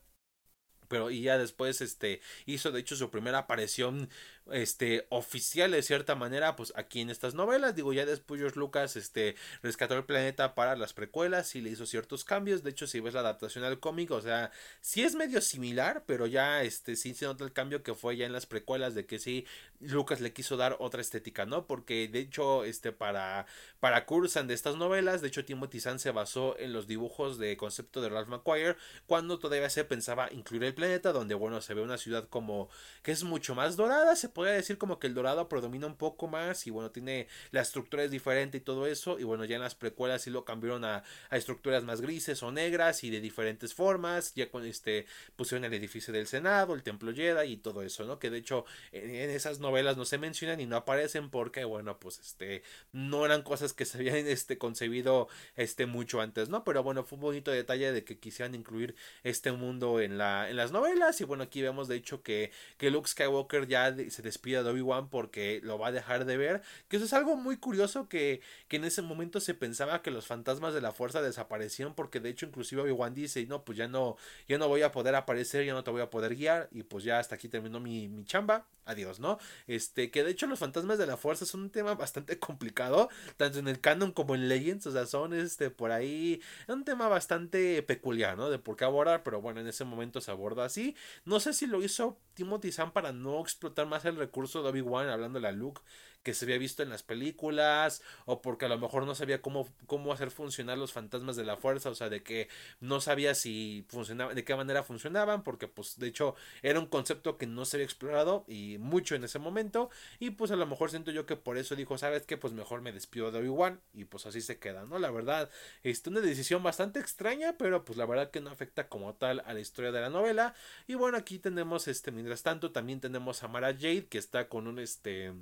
[0.89, 4.11] Pero y ya después este hizo de hecho su primera aparición
[4.53, 7.75] este oficial de cierta manera pues aquí en estas novelas.
[7.75, 11.87] Digo ya después George Lucas este rescató el planeta para las precuelas y le hizo
[11.87, 12.63] ciertos cambios.
[12.63, 16.27] De hecho si ves la adaptación al cómic o sea sí es medio similar pero
[16.27, 19.19] ya este sí se nota el cambio que fue ya en las precuelas de que
[19.19, 19.47] sí
[19.81, 23.47] Lucas le quiso dar otra estética no porque de hecho este para
[23.81, 27.57] para Cursan de estas novelas de hecho Timothy Zahn se basó en los dibujos de
[27.57, 31.83] concepto de Ralph McQuire cuando todavía se pensaba incluir el planeta donde bueno se ve
[31.83, 32.69] una ciudad como
[33.03, 36.27] que es mucho más dorada se podría decir como que el dorado predomina un poco
[36.27, 39.61] más y bueno, tiene la estructura es diferente y todo eso y bueno, ya en
[39.61, 44.33] las precuelas sí lo cambiaron a, estructuras más grises o negras y de diferentes formas,
[44.35, 45.05] ya este
[45.37, 48.19] pusieron el edificio del Senado, el Templo Jedi y todo eso, ¿no?
[48.19, 52.19] Que de hecho en, esas novelas no se mencionan y no aparecen porque bueno, pues
[52.21, 56.65] este no eran cosas que se habían este concebido este mucho antes, ¿no?
[56.65, 60.57] Pero bueno, fue un bonito detalle de que quisieran incluir este mundo en la en
[60.57, 64.63] las novelas y bueno, aquí vemos de hecho que que Luke Skywalker ya se despide
[64.63, 66.63] de Obi-Wan porque lo va a dejar de ver.
[66.89, 70.27] Que eso es algo muy curioso que, que en ese momento se pensaba que los
[70.27, 74.17] fantasmas de la fuerza desaparecieron porque de hecho inclusive Obi-Wan dice, no, pues ya no,
[74.49, 77.05] ya no voy a poder aparecer, ya no te voy a poder guiar y pues
[77.05, 79.39] ya hasta aquí terminó mi, mi chamba, adiós, ¿no?
[79.67, 83.59] Este, que de hecho los fantasmas de la fuerza son un tema bastante complicado, tanto
[83.59, 87.83] en el canon como en Legends, o sea, son este, por ahí, un tema bastante
[87.83, 88.51] peculiar, ¿no?
[88.51, 90.97] De por qué abordar, pero bueno, en ese momento se aborda así.
[91.25, 95.09] No sé si lo hizo Timothy Zahn para no explotar más el recurso de Obi-Wan
[95.09, 95.81] hablando a Luke
[96.23, 99.69] que se había visto en las películas o porque a lo mejor no sabía cómo,
[99.87, 102.49] cómo hacer funcionar los fantasmas de la fuerza, o sea, de que
[102.81, 107.39] no sabía si funcionaba, de qué manera funcionaban, porque pues de hecho era un concepto
[107.39, 110.91] que no se había explorado y mucho en ese momento y pues a lo mejor
[110.91, 114.05] siento yo que por eso dijo, sabes que pues mejor me despido de Obi-Wan y
[114.05, 114.99] pues así se queda, ¿no?
[114.99, 115.51] La verdad,
[115.83, 119.55] es una decisión bastante extraña, pero pues la verdad que no afecta como tal a
[119.55, 120.55] la historia de la novela
[120.87, 124.67] y bueno, aquí tenemos este, mientras tanto también tenemos a Mara Jade que está con
[124.67, 125.33] un este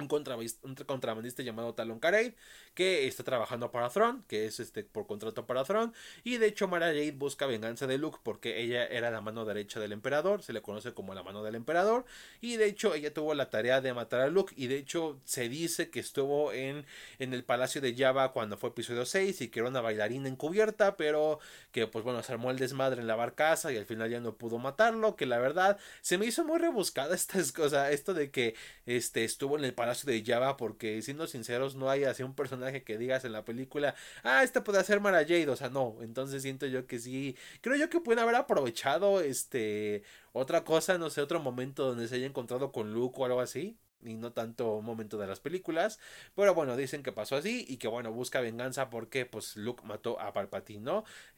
[0.00, 2.32] un, contrabandista llamado Talon Kareid
[2.74, 5.92] que está trabajando para Thrawn, que es este por contrato para Thrawn,
[6.24, 9.80] y de hecho Mara Jade busca venganza de Luke porque ella era la mano derecha
[9.80, 12.04] del emperador, se le conoce como la mano del emperador,
[12.40, 15.48] y de hecho ella tuvo la tarea de matar a Luke, y de hecho se
[15.48, 16.86] dice que estuvo en,
[17.18, 20.96] en el palacio de Java cuando fue episodio 6 y que era una bailarina encubierta,
[20.96, 21.38] pero
[21.72, 24.36] que pues bueno, se armó el desmadre en la barcaza y al final ya no
[24.36, 28.54] pudo matarlo, que la verdad se me hizo muy rebuscada esta cosa, esto de que
[28.86, 32.82] este estuvo en el palacio de Java porque siendo sinceros no hay así un personaje
[32.84, 36.42] que digas en la película, ah, este puede ser Mara Jade, o sea, no, entonces
[36.42, 41.20] siento yo que sí, creo yo que pueden haber aprovechado este otra cosa, no sé,
[41.20, 43.76] otro momento donde se haya encontrado con Luke o algo así.
[44.02, 45.98] Y no tanto momento de las películas.
[46.34, 50.20] Pero bueno, dicen que pasó así y que bueno, busca venganza porque pues Luke mató
[50.20, 50.80] a Palpatine.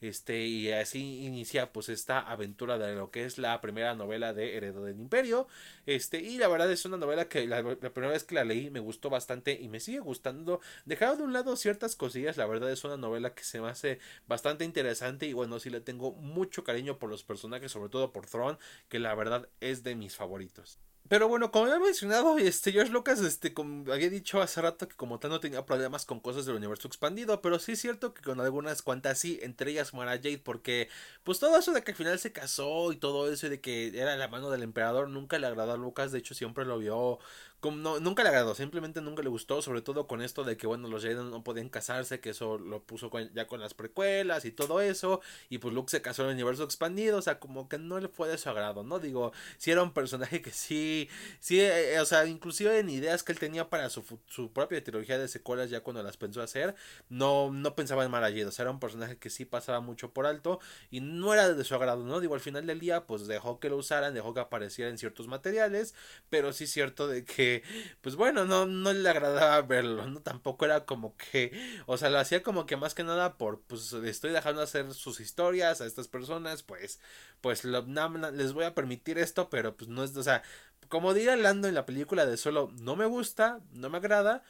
[0.01, 4.55] Este, y así inicia pues esta aventura de lo que es la primera novela de
[4.55, 5.47] Heredo del Imperio.
[5.85, 8.79] Este, y la verdad es una novela que la, primera vez que la leí me
[8.79, 10.61] gustó bastante y me sigue gustando.
[10.85, 13.99] Dejado de un lado ciertas cosillas, la verdad es una novela que se me hace
[14.27, 18.25] bastante interesante y bueno, sí le tengo mucho cariño por los personajes, sobre todo por
[18.27, 18.57] Thrawn,
[18.89, 20.79] que la verdad es de mis favoritos.
[21.09, 24.95] Pero bueno, como he mencionado, este George Lucas, este, como había dicho hace rato que
[24.95, 28.23] como tal no tenía problemas con cosas del universo expandido, pero sí es cierto que
[28.23, 30.89] con algunas cuantas sí, entre ellas Mara Jade, porque
[31.23, 34.15] pues todo eso de que al final se casó y todo eso de que era
[34.15, 37.19] la mano del emperador nunca le agradó a Lucas, de hecho siempre lo vio
[37.71, 40.87] no, nunca le agradó, simplemente nunca le gustó, sobre todo con esto de que, bueno,
[40.87, 44.81] los Jedi no podían casarse, que eso lo puso ya con las precuelas y todo
[44.81, 47.99] eso, y pues Luke se casó en el universo expandido, o sea, como que no
[47.99, 48.99] le fue de su agrado, ¿no?
[48.99, 53.31] Digo, si era un personaje que sí, sí, eh, o sea, inclusive en ideas que
[53.31, 56.75] él tenía para su, su propia trilogía de secuelas ya cuando las pensó hacer,
[57.09, 60.25] no, no pensaba en Mara o sea, era un personaje que sí pasaba mucho por
[60.25, 62.19] alto y no era de su agrado, ¿no?
[62.19, 65.27] Digo, al final del día, pues dejó que lo usaran, dejó que apareciera en ciertos
[65.27, 65.93] materiales,
[66.29, 67.52] pero sí es cierto de que
[68.01, 70.21] pues bueno, no, no le agradaba verlo.
[70.21, 71.51] Tampoco era como que,
[71.85, 75.19] o sea, lo hacía como que más que nada por, pues estoy dejando hacer sus
[75.19, 76.99] historias a estas personas, pues,
[77.41, 80.43] pues les voy a permitir esto, pero pues no es, o sea,
[80.89, 84.43] como diría Lando en la película de solo, no me gusta, no me agrada,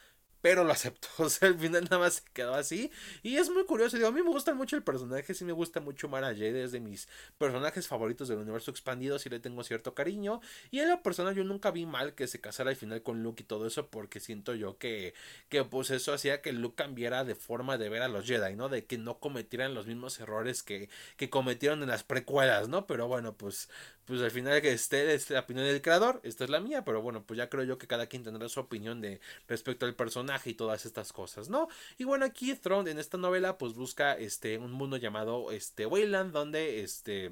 [0.44, 1.08] pero lo aceptó.
[1.24, 2.90] O sea, al final nada más se quedó así.
[3.22, 3.96] Y es muy curioso.
[3.96, 5.32] Digo, a mí me gusta mucho el personaje.
[5.32, 6.64] Sí me gusta mucho Mara Jade.
[6.64, 9.18] Es de mis personajes favoritos del universo expandido.
[9.18, 10.42] Sí le tengo cierto cariño.
[10.70, 13.42] Y en la persona yo nunca vi mal que se casara al final con Luke
[13.42, 13.88] y todo eso.
[13.88, 15.14] Porque siento yo que,
[15.48, 18.68] que pues eso hacía que Luke cambiara de forma de ver a los Jedi, ¿no?
[18.68, 22.86] De que no cometieran los mismos errores que, que cometieron en las precuelas, ¿no?
[22.86, 23.70] Pero bueno, pues
[24.04, 27.00] pues al final que esté es la opinión del creador, esta es la mía, pero
[27.00, 30.33] bueno, pues ya creo yo que cada quien tendrá su opinión de respecto al personaje
[30.44, 31.68] y todas estas cosas, ¿no?
[31.98, 36.32] Y bueno, aquí Throne en esta novela pues busca este un mundo llamado este Wayland
[36.32, 37.30] donde este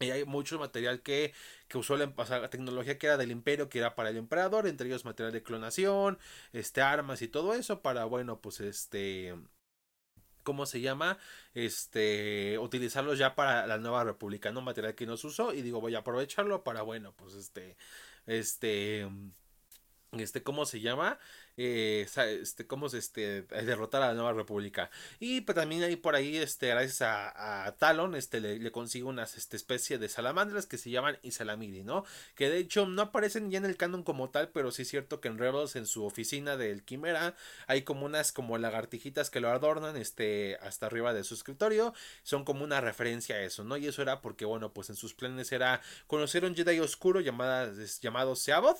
[0.00, 1.32] hay mucho material que,
[1.68, 4.88] que usó la, la, tecnología que era del imperio, que era para el emperador, entre
[4.88, 6.18] ellos material de clonación,
[6.52, 9.34] este, armas y todo eso, para, bueno, pues este,
[10.42, 11.18] ¿cómo se llama?
[11.54, 14.60] Este, utilizarlos ya para la nueva república, ¿no?
[14.60, 17.76] Material que nos usó y digo, voy a aprovecharlo para, bueno, pues este,
[18.26, 19.08] este,
[20.12, 21.18] este, ¿cómo se llama?
[21.56, 22.06] Eh,
[22.40, 24.90] este, cómo se este, derrotar a la nueva república.
[25.20, 29.36] Y pues, también ahí por ahí, este, gracias a, Talon, este, le, le, consigue unas
[29.36, 32.04] este, especie de salamandras que se llaman Isalamiri, ¿no?
[32.34, 35.20] Que de hecho no aparecen ya en el canon como tal, pero sí es cierto
[35.20, 37.36] que en Rebels, en su oficina del Quimera,
[37.66, 42.44] hay como unas como lagartijitas que lo adornan, este, hasta arriba de su escritorio, son
[42.44, 43.76] como una referencia a eso, ¿no?
[43.76, 48.36] Y eso era porque, bueno, pues en sus planes era conocer un Jedi oscuro llamado
[48.36, 48.78] Seaboth,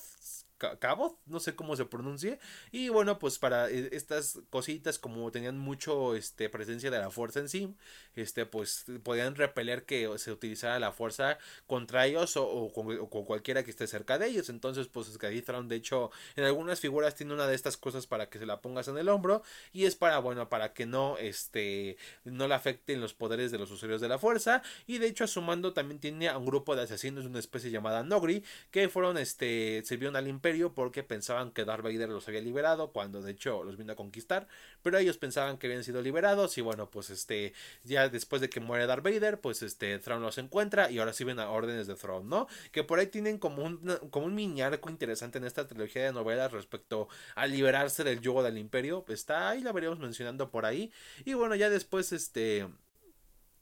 [1.27, 2.39] No sé cómo se pronuncie.
[2.73, 7.41] Y bueno, pues para eh, estas cositas, como tenían mucho este, presencia de la fuerza
[7.41, 7.75] en sí,
[8.15, 13.71] este, pues podían repeler que se utilizara la fuerza contra ellos o, con, cualquiera que
[13.71, 14.49] esté cerca de ellos.
[14.49, 18.39] Entonces, pues Skadithron, de hecho, en algunas figuras tiene una de estas cosas para que
[18.39, 19.43] se la pongas en el hombro.
[19.73, 23.71] Y es para, bueno, para que no, este, no le afecten los poderes de los
[23.71, 24.63] usuarios de la fuerza.
[24.87, 27.71] Y de hecho, a su mando también tiene a un grupo de asesinos una especie
[27.71, 32.41] llamada Nogri, que fueron, este, sirvieron al imperio porque pensaban que Darth Vader los había
[32.41, 34.47] liberado cuando de hecho los vino a conquistar,
[34.83, 38.61] pero ellos pensaban que habían sido liberados y bueno, pues este ya después de que
[38.61, 41.95] muere Darth Vader, pues este Thrawn los encuentra y ahora sí ven a órdenes de
[41.95, 42.47] Thrawn, ¿no?
[42.73, 43.79] Que por ahí tienen como un
[44.11, 48.43] como un mini arco interesante en esta trilogía de novelas respecto a liberarse del yugo
[48.43, 50.93] del imperio, está ahí la veremos mencionando por ahí
[51.25, 52.69] y bueno, ya después este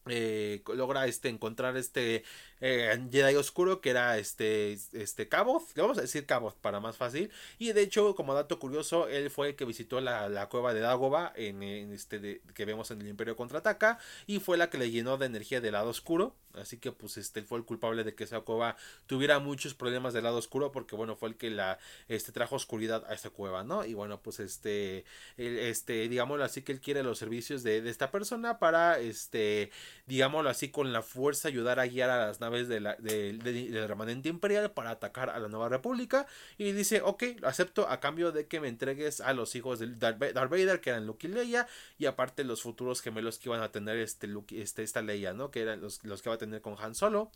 [0.07, 2.25] eh, logra este encontrar este
[2.65, 6.97] eh, Jedi oscuro que era este este Caboth le vamos a decir Caboth para más
[6.97, 10.73] fácil y de hecho como dato curioso él fue el que visitó la, la cueva
[10.73, 13.99] de Dagoba en, este que vemos en el Imperio contraataca
[14.29, 17.43] y fue la que le llenó de energía del lado oscuro así que pues este
[17.43, 21.17] fue el culpable de que esa cueva tuviera muchos problemas del lado oscuro porque bueno
[21.17, 25.05] fue el que la este trajo oscuridad a esta cueva no y bueno pues este
[25.37, 29.73] este digámoslo así que él quiere los servicios de, de esta persona para este
[30.07, 33.89] digámoslo así, con la fuerza ayudar a guiar a las naves de la, de, del
[33.89, 36.27] remanente imperial para atacar a la nueva república.
[36.59, 39.89] Y dice, ok, lo acepto a cambio de que me entregues a los hijos de
[39.89, 41.67] Darth Vader, que eran Luke y Leia,
[41.99, 45.51] y aparte los futuros gemelos que iban a tener este, este esta Leia, ¿no?
[45.51, 47.31] Que eran los, los que va a tener con Han Solo.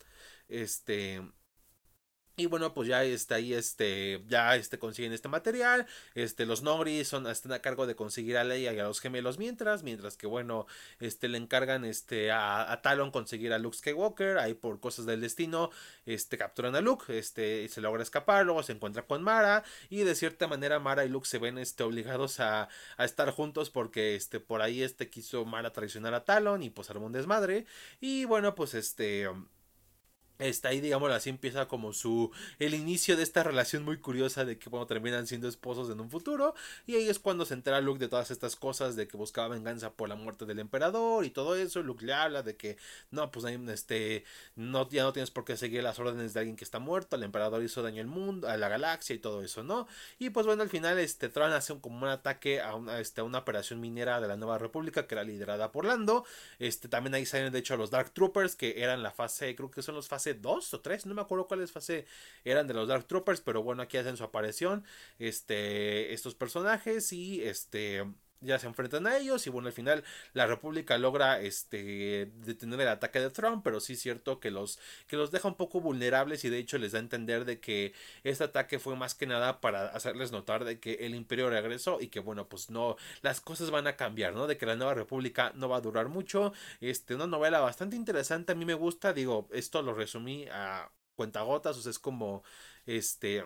[0.49, 1.23] Este
[2.39, 5.87] Y bueno, pues ya está ahí, este, ya este, consiguen este material.
[6.15, 9.39] Este, los Nogris son, están a cargo de conseguir a Leia y a los gemelos
[9.39, 10.67] mientras, mientras que bueno,
[11.01, 14.37] este, le encargan, este, a, Talon conseguir a Luke Skywalker.
[14.37, 15.71] Ahí por cosas del destino,
[16.05, 19.65] este, capturan a Luke, este, se logra escapar, luego se encuentra con Mara.
[19.89, 22.69] Y de cierta manera Mara y Luke se ven, este, obligados a,
[22.99, 26.91] a estar juntos porque, este, por ahí, este, quiso Mara traicionar a Talon y pues
[26.91, 27.65] armó un desmadre.
[27.99, 29.27] Y bueno, pues, este
[30.39, 32.31] Está ahí, digámoslo así, empieza como su.
[32.59, 36.11] el inicio de esta relación muy curiosa de que bueno, terminan siendo esposos en un
[36.11, 36.55] futuro.
[36.87, 39.93] Y ahí es cuando se entera Luke de todas estas cosas, de que buscaba venganza
[39.93, 41.83] por la muerte del emperador y todo eso.
[41.83, 42.77] Luke le habla de que
[43.11, 44.25] no, pues este.
[44.57, 47.17] No, ya no tienes por qué seguir las órdenes de alguien que está muerto.
[47.17, 49.87] El emperador hizo daño al mundo, a la galaxia y todo eso, ¿no?
[50.19, 53.23] Y pues bueno, al final, este Tron hace un, como un ataque a una, este,
[53.23, 56.25] una operación minera de la Nueva República que era liderada por Lando.
[56.59, 59.83] Este, también ahí salen, de hecho, los Dark Troopers, que eran la fase, creo que
[59.83, 62.07] son los 2 o 3, no me acuerdo cuáles fase
[62.45, 64.85] eran de los Dark Troopers, pero bueno, aquí hacen su aparición
[65.19, 68.05] este, estos personajes y este
[68.41, 72.89] ya se enfrentan a ellos y bueno al final la república logra este detener el
[72.89, 76.45] ataque de Trump pero sí es cierto que los que los deja un poco vulnerables
[76.45, 77.95] y de hecho les da a entender de que
[78.25, 82.09] este ataque fue más que nada para hacerles notar de que el imperio regresó y
[82.09, 85.53] que bueno pues no las cosas van a cambiar no de que la nueva república
[85.55, 89.49] no va a durar mucho este una novela bastante interesante a mí me gusta digo
[89.53, 92.43] esto lo resumí a cuentagotas o sea es como
[92.87, 93.45] este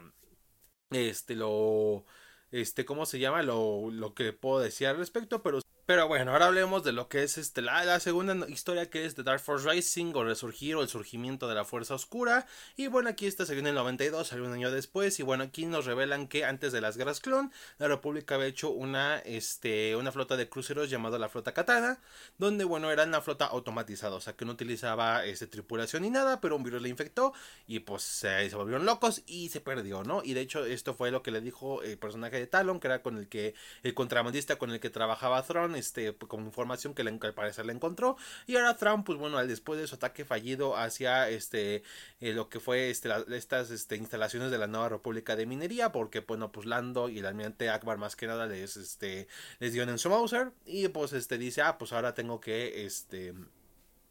[0.90, 2.05] este lo
[2.50, 3.42] este, ¿cómo se llama?
[3.42, 5.60] Lo, lo que puedo decir al respecto, pero
[5.90, 9.24] pero bueno, ahora hablemos de lo que es este, la, segunda historia que es The
[9.24, 12.46] Dark Force Rising o Resurgir o el surgimiento de la Fuerza Oscura.
[12.76, 15.18] Y bueno, aquí esta viene en el 92, salió un año después.
[15.18, 18.70] Y bueno, aquí nos revelan que antes de las guerras clon, la República había hecho
[18.70, 21.98] una, este, una flota de cruceros llamada la Flota Katana,
[22.38, 26.40] donde bueno, era una flota automatizada, o sea que no utilizaba este, tripulación ni nada,
[26.40, 27.33] pero un virus le infectó
[27.66, 30.22] y pues se volvieron locos y se perdió, ¿no?
[30.22, 33.03] Y de hecho, esto fue lo que le dijo el personaje de Talon, que era
[33.03, 37.02] con el que, el contrabandista con el que trabajaba Thrawn este, pues, con información que,
[37.02, 38.16] le, al parecer le encontró.
[38.46, 41.82] Y ahora Trump, pues bueno, después de su ataque fallido hacia este,
[42.20, 46.20] eh, lo que fue este, estas este, instalaciones de la nueva República de Minería, porque
[46.20, 49.26] bueno, pues Lando y el almirante Akbar más que nada les, este,
[49.58, 50.52] les dio en su Mauser.
[50.64, 53.34] Y pues este dice, ah, pues ahora tengo que, este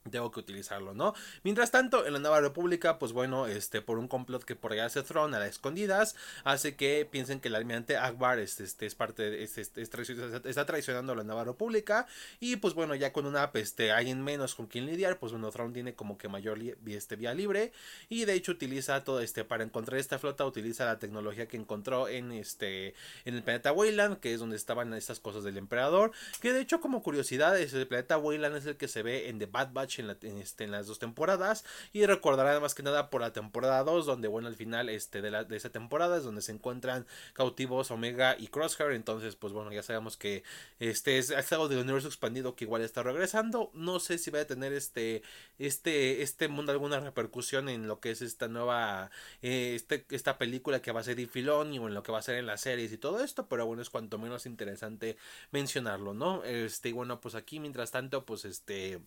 [0.10, 1.14] tengo que utilizarlo, ¿no?
[1.44, 4.86] Mientras tanto, en la Nueva República, pues bueno, este, por un complot que por allá
[4.86, 8.96] hace Throne a las escondidas, hace que piensen que el almirante Akbar este, este es
[8.96, 10.02] parte de, este, este
[10.46, 12.08] está traicionando a la Nueva República,
[12.40, 15.74] y pues bueno, ya con una, este, alguien menos con quien lidiar, pues bueno, Throne
[15.74, 17.72] tiene como que mayor este, vía libre,
[18.10, 22.08] y de hecho utiliza todo este, para encontrar esta flota, utiliza la tecnología que encontró
[22.08, 22.94] en este,
[23.26, 26.80] en el planeta Wayland, que es donde estaban estas cosas del emperador, que de hecho
[26.80, 30.38] como curiosidad, el planeta Wayland es el que se ve en The Bad Batch en,
[30.38, 31.66] este, en las dos temporadas.
[31.94, 35.58] Y recordarán más que nada por la temporada 2, donde bueno, al final este, de
[35.58, 38.92] esa temporada es donde se encuentran cautivos Omega y Crosshair.
[38.92, 40.44] Entonces, pues bueno, ya sabemos que
[40.80, 43.72] este es, algo del universo expandido que igual está regresando.
[43.74, 45.22] No sé si va a tener este,
[45.58, 50.82] este, este mundo alguna repercusión en lo que es esta nueva, eh, este, esta película
[50.82, 52.92] que va a ser Filoni o en lo que va a ser en las series
[52.92, 53.48] y todo esto.
[53.48, 55.18] Pero bueno, es cuanto menos interesante
[55.52, 56.44] mencionarlo, ¿no?
[56.44, 59.02] Este, y bueno, pues aquí mientras tanto, pues este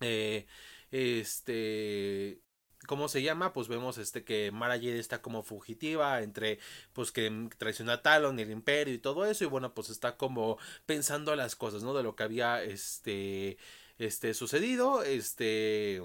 [0.00, 0.46] eh,
[0.90, 2.40] este
[2.86, 3.52] ¿Cómo se llama?
[3.52, 6.58] Pues vemos este que Mara Jade está como fugitiva entre
[6.92, 10.16] pues que traicionó a Talon y el Imperio y todo eso y bueno pues está
[10.16, 11.94] como pensando las cosas, ¿no?
[11.94, 13.58] De lo que había este
[13.98, 16.02] este sucedido, este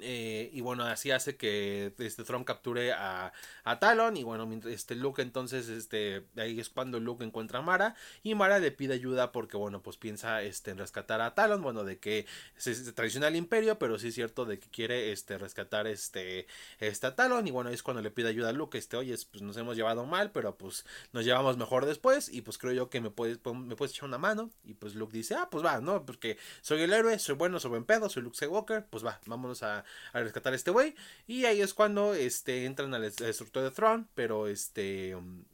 [0.00, 3.32] eh, y bueno, así hace que este Tron capture a,
[3.64, 4.16] a Talon.
[4.16, 7.94] Y bueno, este Luke entonces, este, ahí es cuando Luke encuentra a Mara.
[8.22, 11.62] Y Mara le pide ayuda porque, bueno, pues piensa este, en rescatar a Talon.
[11.62, 15.38] Bueno, de que se, traiciona al imperio, pero sí es cierto de que quiere este,
[15.38, 16.46] rescatar este,
[16.80, 17.46] este Talon.
[17.46, 18.76] Y bueno, es cuando le pide ayuda a Luke.
[18.76, 22.28] Este, oye, pues nos hemos llevado mal, pero pues nos llevamos mejor después.
[22.28, 24.50] Y pues creo yo que me puedes, me puedes echar una mano.
[24.64, 26.04] Y pues Luke dice, ah, pues va, ¿no?
[26.04, 28.84] Porque soy el héroe, soy bueno, soy buen pedo, soy Luke Skywalker.
[28.90, 30.94] Pues va, vámonos a a, rescatar a este güey.
[31.26, 35.14] Y ahí es cuando este, entran al destructor de Throne, pero este...
[35.14, 35.44] Um,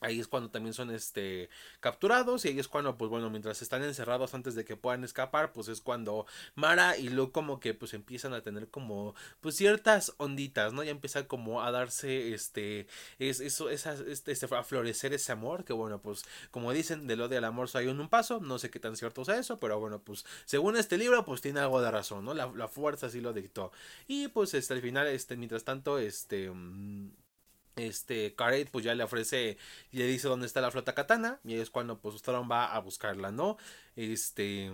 [0.00, 3.82] Ahí es cuando también son este capturados y ahí es cuando pues bueno, mientras están
[3.82, 7.94] encerrados antes de que puedan escapar, pues es cuando Mara y Luke como que pues
[7.94, 10.82] empiezan a tener como pues ciertas onditas, ¿no?
[10.82, 12.86] Ya empieza como a darse este
[13.18, 17.20] es eso esas este, este, a florecer ese amor, que bueno, pues como dicen, del
[17.20, 19.78] odio al amor hay un, un paso, no sé qué tan cierto sea eso, pero
[19.78, 22.34] bueno, pues según este libro pues tiene algo de razón, ¿no?
[22.34, 23.72] La, la fuerza sí lo dictó.
[24.08, 27.10] Y pues este al final este mientras tanto este mm,
[27.76, 29.56] este Karet pues ya le ofrece
[29.90, 32.80] y le dice dónde está la flota katana y es cuando pues Thrawn va a
[32.80, 33.56] buscarla no
[33.96, 34.72] este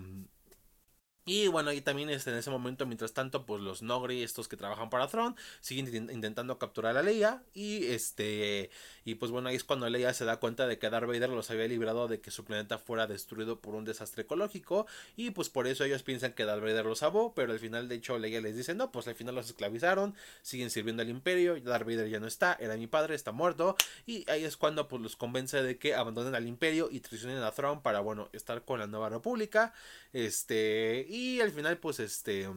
[1.29, 4.57] Y bueno, y también este, en ese momento, mientras tanto, pues los Nogri, estos que
[4.57, 7.43] trabajan para Throne, siguen intentando capturar a Leia.
[7.53, 8.71] Y este.
[9.05, 11.51] Y pues bueno, ahí es cuando Leia se da cuenta de que Darth Vader los
[11.51, 14.87] había librado de que su planeta fuera destruido por un desastre ecológico.
[15.17, 17.35] Y pues por eso ellos piensan que Darth Vader los salvó.
[17.35, 20.15] Pero al final, de hecho, Leia les dice: No, pues al final los esclavizaron.
[20.43, 21.61] Siguen sirviendo al imperio.
[21.61, 22.57] Darth Vader ya no está.
[22.61, 23.77] Era mi padre, está muerto.
[24.07, 27.51] Y ahí es cuando pues los convence de que abandonen al imperio y traicionen a
[27.51, 29.75] Throne para, bueno, estar con la nueva república.
[30.13, 31.05] Este.
[31.41, 32.49] Al final, pues este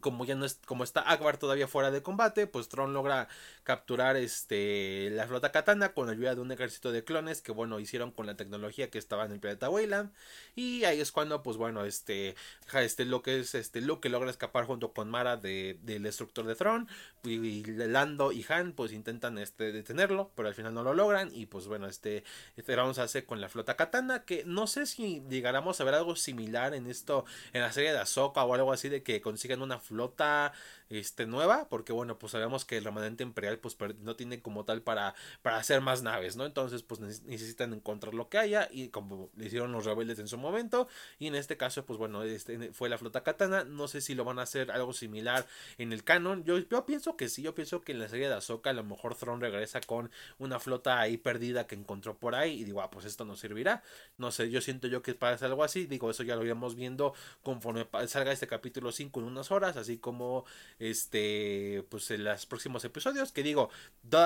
[0.00, 3.28] como ya no es, como está Akbar todavía fuera de combate, pues Tron logra
[3.64, 8.10] capturar este la flota katana con ayuda de un ejército de clones que bueno hicieron
[8.10, 10.12] con la tecnología que estaba en el planeta Weyland
[10.56, 12.34] y ahí es cuando pues bueno este
[12.74, 16.54] este lo que es este que logra escapar junto con Mara de, del destructor de
[16.54, 16.88] Tron
[17.24, 21.30] y, Lando y Han pues intentan este detenerlo pero al final no lo logran.
[21.34, 22.24] Y pues bueno este
[22.56, 26.16] este se hace con la flota katana que no sé si llegáramos a ver algo
[26.16, 29.78] similar en esto en la serie de Ahsoka o algo así de que consigan una
[29.90, 30.52] flota
[30.88, 34.82] este, nueva, porque bueno, pues sabemos que el remanente imperial pues no tiene como tal
[34.82, 36.46] para, para hacer más naves, ¿no?
[36.46, 40.38] Entonces pues necesitan encontrar lo que haya y como le hicieron los rebeldes en su
[40.38, 40.86] momento
[41.18, 44.24] y en este caso pues bueno, este, fue la flota katana, no sé si lo
[44.24, 45.44] van a hacer algo similar
[45.78, 48.34] en el canon, yo, yo pienso que sí, yo pienso que en la serie de
[48.34, 52.60] Ahsoka a lo mejor Thrawn regresa con una flota ahí perdida que encontró por ahí
[52.60, 53.82] y digo, ah, pues esto no servirá,
[54.18, 57.14] no sé, yo siento yo que pasa algo así, digo, eso ya lo iremos viendo
[57.42, 60.44] conforme salga este capítulo 5 en unas horas, así como
[60.78, 63.70] este, pues en los próximos episodios, que digo,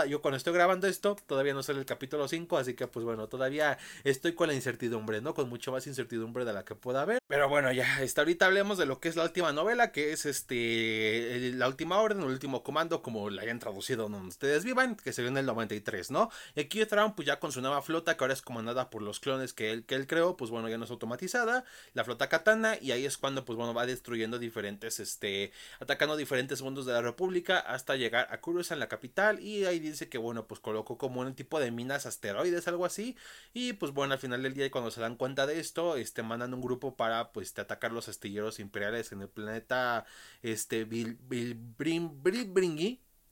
[0.09, 3.28] yo cuando estoy grabando esto, todavía no sale el capítulo 5, así que pues bueno,
[3.28, 5.34] todavía estoy con la incertidumbre, ¿no?
[5.34, 7.18] Con mucho más incertidumbre de la que pueda haber.
[7.26, 10.26] Pero bueno, ya, hasta ahorita hablemos de lo que es la última novela, que es
[10.26, 15.12] este, la última orden, el último comando, como la hayan traducido donde ustedes vivan, que
[15.12, 16.30] se vio en el 93, ¿no?
[16.55, 19.20] Y aquí Trump, pues ya con su nueva flota, que ahora es comandada por los
[19.20, 22.76] clones que él, que él creó, pues bueno, ya no es automatizada, la flota katana,
[22.80, 25.34] y ahí es cuando, pues bueno, va destruyendo diferentes, este,
[25.80, 30.09] atacando diferentes mundos de la República hasta llegar a Coruscant, la capital, y ahí dice
[30.09, 33.16] que bueno, pues colocó como un tipo de minas asteroides, algo así,
[33.53, 36.55] y pues bueno, al final del día cuando se dan cuenta de esto, este, mandan
[36.55, 40.07] un grupo para pues este, atacar los astilleros imperiales en el planeta,
[40.43, 41.57] este, Bil, Bil,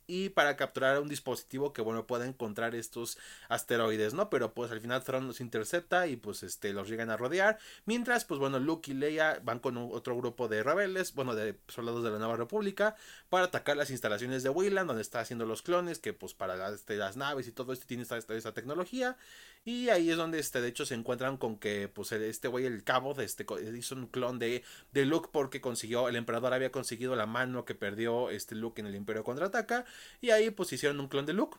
[0.06, 4.30] y para capturar un dispositivo que bueno pueda encontrar estos asteroides, ¿no?
[4.30, 8.24] Pero pues al final Thrawn los intercepta y pues este los llegan a rodear, mientras
[8.24, 12.10] pues bueno Luke y Leia van con otro grupo de rebeldes, bueno de soldados de
[12.10, 12.96] la Nueva República
[13.28, 16.96] para atacar las instalaciones de Weyland donde está haciendo los clones que pues para este,
[16.96, 19.16] las naves y todo esto tiene esta, esta tecnología
[19.64, 22.82] y ahí es donde este, de hecho se encuentran con que pues este güey, el
[22.82, 23.46] cabo, de este,
[23.76, 27.76] hizo un clon de, de Luke porque consiguió, el emperador había conseguido la mano que
[27.76, 29.84] perdió este Luke en el Imperio Contraataca.
[30.20, 31.58] Y ahí pues hicieron un clon de Luke.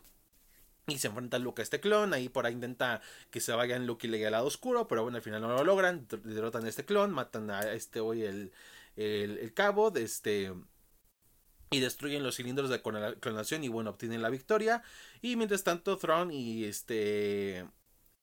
[0.88, 4.05] Y se enfrenta Luke a este clon, ahí por ahí intenta que se vayan Luke
[4.05, 6.84] y le al lado oscuro, pero bueno, al final no lo logran, derrotan a este
[6.84, 8.51] clon, matan a este hoy el,
[8.97, 10.51] el, el cabo de este
[11.73, 14.84] y destruyen los cilindros de clonación y bueno, obtienen la victoria.
[15.21, 17.65] Y mientras tanto, Thrawn y este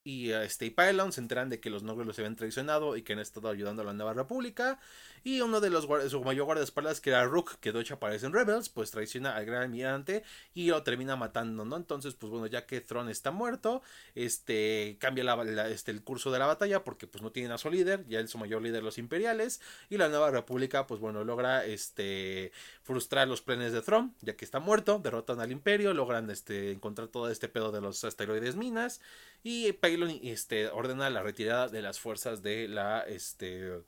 [0.02, 3.12] y este, y Pylon se enteran de que los nobles los habían traicionado y que
[3.12, 4.78] han estado ayudando a la Nueva República.
[5.22, 8.32] Y uno de los su mayor guardaespaldas, que era Rook, que de hecho aparece en
[8.32, 10.22] Rebels, pues traiciona al gran almirante
[10.54, 11.76] y lo termina matando, ¿no?
[11.76, 13.82] Entonces, pues bueno, ya que Thrawn está muerto,
[14.14, 15.22] este cambia
[15.68, 18.30] este, el curso de la batalla porque pues no tienen a su líder, ya es
[18.30, 19.60] su mayor líder los imperiales.
[19.90, 24.46] Y la Nueva República, pues bueno, logra este frustrar los planes de Thrawn, ya que
[24.46, 29.02] está muerto, derrotan al imperio, logran este encontrar todo este pedo de los asteroides minas.
[29.42, 29.89] Y Pylon
[30.22, 33.82] este, ordena la retirada de las fuerzas de la este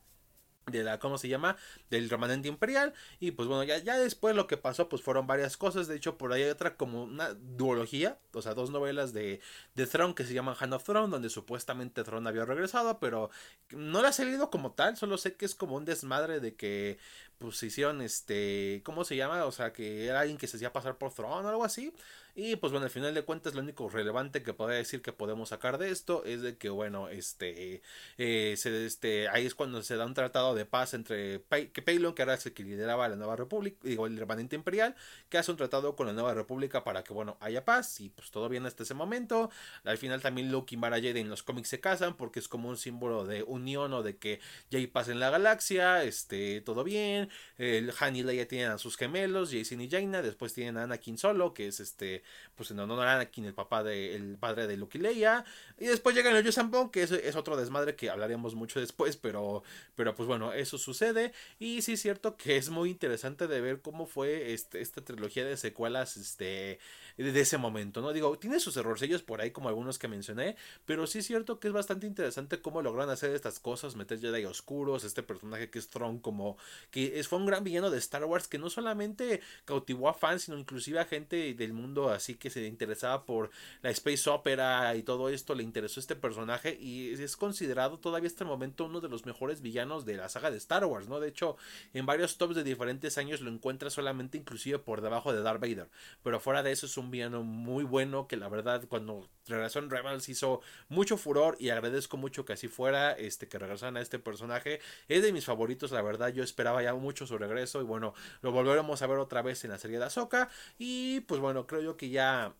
[0.66, 1.56] de la, ¿cómo se llama?
[1.90, 2.94] Del remanente imperial.
[3.18, 5.88] Y pues bueno, ya, ya después lo que pasó, pues fueron varias cosas.
[5.88, 9.40] De hecho, por ahí hay otra como una duología, o sea, dos novelas de,
[9.74, 13.30] de Throne que se llaman Hand of Throne, donde supuestamente Throne había regresado, pero
[13.70, 16.98] no la he leído como tal, solo sé que es como un desmadre de que
[17.42, 19.44] pues hicieron este, ¿cómo se llama?
[19.44, 21.92] O sea, que era alguien que se hacía pasar por Throne o algo así.
[22.34, 25.50] Y pues bueno, al final de cuentas lo único relevante que podría decir que podemos
[25.50, 27.82] sacar de esto es de que bueno, este,
[28.16, 32.14] eh, se, este ahí es cuando se da un tratado de paz entre que Paylon,
[32.14, 34.96] que era el que lideraba la Nueva República, digo, el remanente imperial,
[35.28, 38.30] que hace un tratado con la Nueva República para que bueno, haya paz y pues
[38.30, 39.50] todo bien hasta ese momento.
[39.84, 42.70] Al final también Luke y Mara Jade en los cómics se casan porque es como
[42.70, 44.40] un símbolo de unión o de que
[44.70, 47.28] ya hay paz en la galaxia, este, todo bien.
[47.58, 51.18] El Han y Leia tienen a sus gemelos, Jason y Jaina, después tienen a Anakin
[51.18, 52.22] solo, que es este,
[52.54, 55.44] pues en honor a Anakin, el papá de, el padre de Luke y Leia,
[55.78, 59.62] y después llegan los Yuuzhan que es, es otro desmadre que hablaremos mucho después, pero,
[59.94, 63.80] pero pues bueno, eso sucede, y sí es cierto que es muy interesante de ver
[63.80, 66.78] cómo fue este, esta trilogía de secuelas, este,
[67.16, 68.12] de ese momento, ¿no?
[68.12, 71.68] Digo, tiene sus errorcillos por ahí, como algunos que mencioné, pero sí es cierto que
[71.68, 75.88] es bastante interesante cómo logran hacer estas cosas, meter Jedi oscuros, este personaje que es
[75.88, 76.56] Throne como
[76.90, 80.42] que es, fue un gran villano de Star Wars que no solamente cautivó a fans,
[80.42, 83.50] sino inclusive a gente del mundo así que se interesaba por
[83.80, 88.44] la space opera y todo esto, le interesó este personaje y es considerado todavía hasta
[88.44, 91.20] el momento uno de los mejores villanos de la saga de Star Wars, ¿no?
[91.20, 91.56] De hecho,
[91.94, 95.88] en varios tops de diferentes años lo encuentra solamente inclusive por debajo de Darth Vader,
[96.22, 99.90] pero fuera de eso es un villano muy bueno que la verdad cuando regresó en
[99.90, 104.18] Rebels hizo mucho furor y agradezco mucho que así fuera, este que regresaran a este
[104.18, 104.80] personaje.
[105.08, 108.52] Es de mis favoritos, la verdad, yo esperaba ya mucho su regreso y bueno, lo
[108.52, 111.96] volveremos a ver otra vez en la serie de Ahsoka y pues bueno, creo yo
[111.96, 112.54] que ya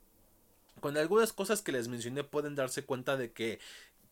[0.81, 3.61] con algunas cosas que les mencioné pueden darse cuenta de que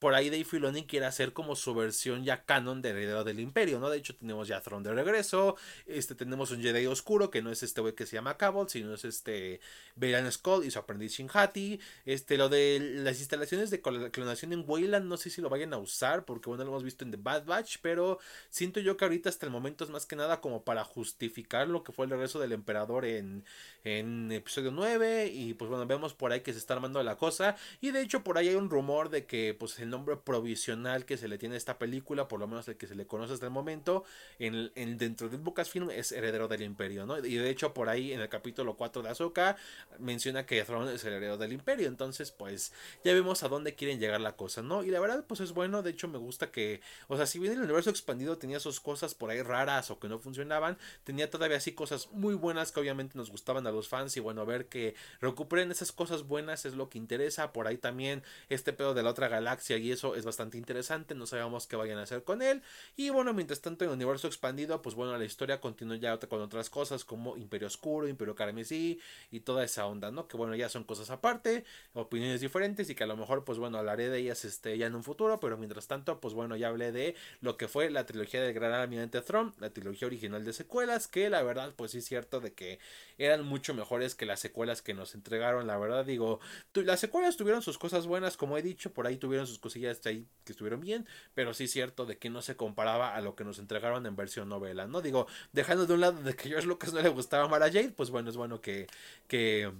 [0.01, 3.78] por ahí Dave Filoni quiere hacer como su versión ya canon de Heredero del Imperio,
[3.78, 3.90] ¿no?
[3.90, 7.62] De hecho, tenemos ya Throne de regreso, este, tenemos un Jedi oscuro, que no es
[7.62, 9.61] este güey que se llama Cabal, sino es este
[9.96, 15.07] Beiran Skull y su aprendiz Shinhati, este, lo de las instalaciones de clonación en Wayland,
[15.07, 17.44] no sé si lo vayan a usar, porque bueno, lo hemos visto en The Bad
[17.44, 20.82] Batch, pero siento yo que ahorita hasta el momento es más que nada como para
[20.82, 23.44] justificar lo que fue el regreso del emperador en,
[23.84, 27.57] en episodio 9, y pues bueno, vemos por ahí que se está armando la cosa,
[27.82, 31.28] y de hecho por ahí hay un rumor de que pues nombre provisional que se
[31.28, 33.53] le tiene a esta película, por lo menos el que se le conoce hasta el
[33.53, 34.05] momento,
[34.38, 37.18] en, en dentro del Lucasfilm es heredero del imperio, ¿no?
[37.18, 39.57] Y de hecho por ahí en el capítulo 4 de Ahsoka
[39.99, 42.72] menciona que Thrawn es el heredero del imperio, entonces pues
[43.05, 44.84] ya vemos a dónde quieren llegar la cosa, ¿no?
[44.84, 47.53] Y la verdad pues es bueno, de hecho me gusta que, o sea, si bien
[47.53, 51.57] el universo expandido tenía sus cosas por ahí raras o que no funcionaban, tenía todavía
[51.57, 54.95] así cosas muy buenas que obviamente nos gustaban a los fans y bueno, ver que
[55.20, 59.11] recuperen esas cosas buenas es lo que interesa, por ahí también este pedo de la
[59.11, 62.62] otra galaxia y eso es bastante interesante, no sabemos qué vayan a hacer con él.
[62.97, 66.41] Y bueno, mientras tanto en el universo expandido, pues bueno, la historia continúa ya con
[66.41, 69.01] otras cosas como Imperio Oscuro, Imperio Carmesí
[69.31, 70.28] y toda esa onda, ¿no?
[70.28, 71.64] Que bueno, ya son cosas aparte,
[71.95, 74.95] opiniones diferentes y que a lo mejor, pues bueno, hablaré de ellas este, ya en
[74.95, 78.43] un futuro, pero mientras tanto, pues bueno, ya hablé de lo que fue la trilogía
[78.43, 82.05] del Gran Almirante Throne, la trilogía original de secuelas, que la verdad, pues sí es
[82.05, 82.78] cierto de que
[83.18, 86.41] eran mucho mejores que las secuelas que nos entregaron, la verdad, digo,
[86.74, 90.26] las secuelas tuvieron sus cosas buenas, como he dicho, por ahí tuvieron sus cosillas ahí
[90.44, 93.44] que estuvieron bien, pero sí es cierto de que no se comparaba a lo que
[93.44, 95.00] nos entregaron en versión novela, ¿no?
[95.00, 98.10] Digo, dejando de un lado de que George Lucas no le gustaba Mara Jade, pues
[98.10, 98.88] bueno, es bueno que,
[99.28, 99.70] que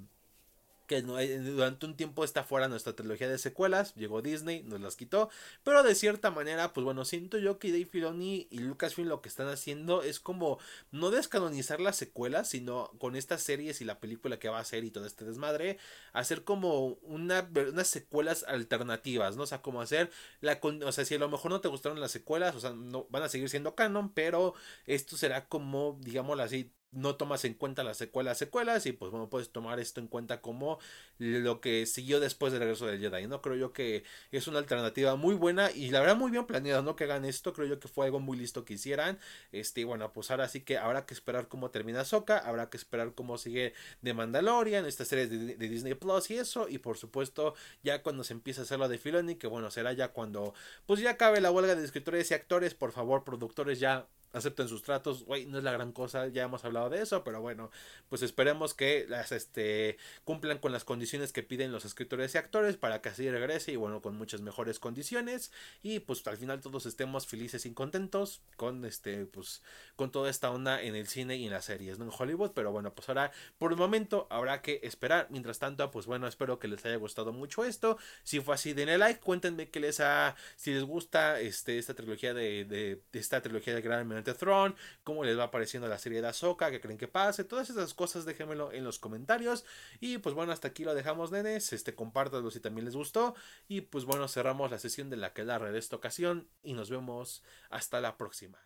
[0.91, 5.31] que durante un tiempo está fuera nuestra trilogía de secuelas, llegó Disney, nos las quitó,
[5.63, 9.29] pero de cierta manera, pues bueno, siento yo que Dave Filoni y Lucasfilm lo que
[9.29, 10.59] están haciendo es como
[10.91, 14.83] no descanonizar las secuelas, sino con estas series y la película que va a hacer
[14.83, 15.79] y todo este desmadre,
[16.13, 19.45] hacer como una, unas secuelas alternativas, ¿no?
[19.45, 20.11] O sea, como hacer
[20.41, 23.07] la, o sea, si a lo mejor no te gustaron las secuelas, o sea, no
[23.11, 24.55] van a seguir siendo canon, pero
[24.87, 29.29] esto será como, digámoslo así, no tomas en cuenta las secuelas secuelas y pues bueno
[29.29, 30.79] puedes tomar esto en cuenta como
[31.19, 35.17] lo que siguió después del regreso del Jedi no creo yo que es una alternativa
[35.17, 37.89] muy buena y la verdad muy bien planeada no que hagan esto creo yo que
[37.89, 39.19] fue algo muy listo que hicieran.
[39.53, 42.77] Este y bueno pues ahora sí que habrá que esperar cómo termina Soka habrá que
[42.77, 43.73] esperar cómo sigue
[44.03, 48.33] de Mandalorian esta serie de, Disney Plus y eso y por supuesto ya cuando se
[48.33, 50.55] empiece a hacer lo de Filoni que bueno será ya cuando
[50.87, 54.83] pues ya acabe la huelga de escritores y actores por favor productores ya acepten sus
[54.83, 57.71] tratos, güey, no es la gran cosa, ya hemos hablado de eso, pero bueno,
[58.09, 62.77] pues esperemos que las este cumplan con las condiciones que piden los escritores y actores
[62.77, 65.53] para que así regrese y bueno, con muchas mejores condiciones
[65.83, 69.63] y pues al final todos estemos felices y contentos con este pues
[69.97, 72.05] con toda esta onda en el cine y en las series, ¿no?
[72.05, 75.27] En Hollywood, pero bueno, pues ahora por el momento habrá que esperar.
[75.31, 77.99] Mientras tanto, pues bueno, espero que les haya gustado mucho esto.
[78.23, 82.35] Si fue así, denle like, cuéntenme qué les ha si les gusta este esta trilogía
[82.35, 86.29] de, de, esta trilogía de Gran the Throne, cómo les va apareciendo la serie de
[86.29, 89.65] Ahsoka, qué creen que pase, todas esas cosas déjenmelo en los comentarios.
[90.01, 91.73] Y pues bueno, hasta aquí lo dejamos, nenes.
[91.73, 93.35] Este, compártanlo si también les gustó.
[93.69, 97.43] Y pues bueno, cerramos la sesión de la que de esta ocasión y nos vemos
[97.71, 98.61] hasta la próxima.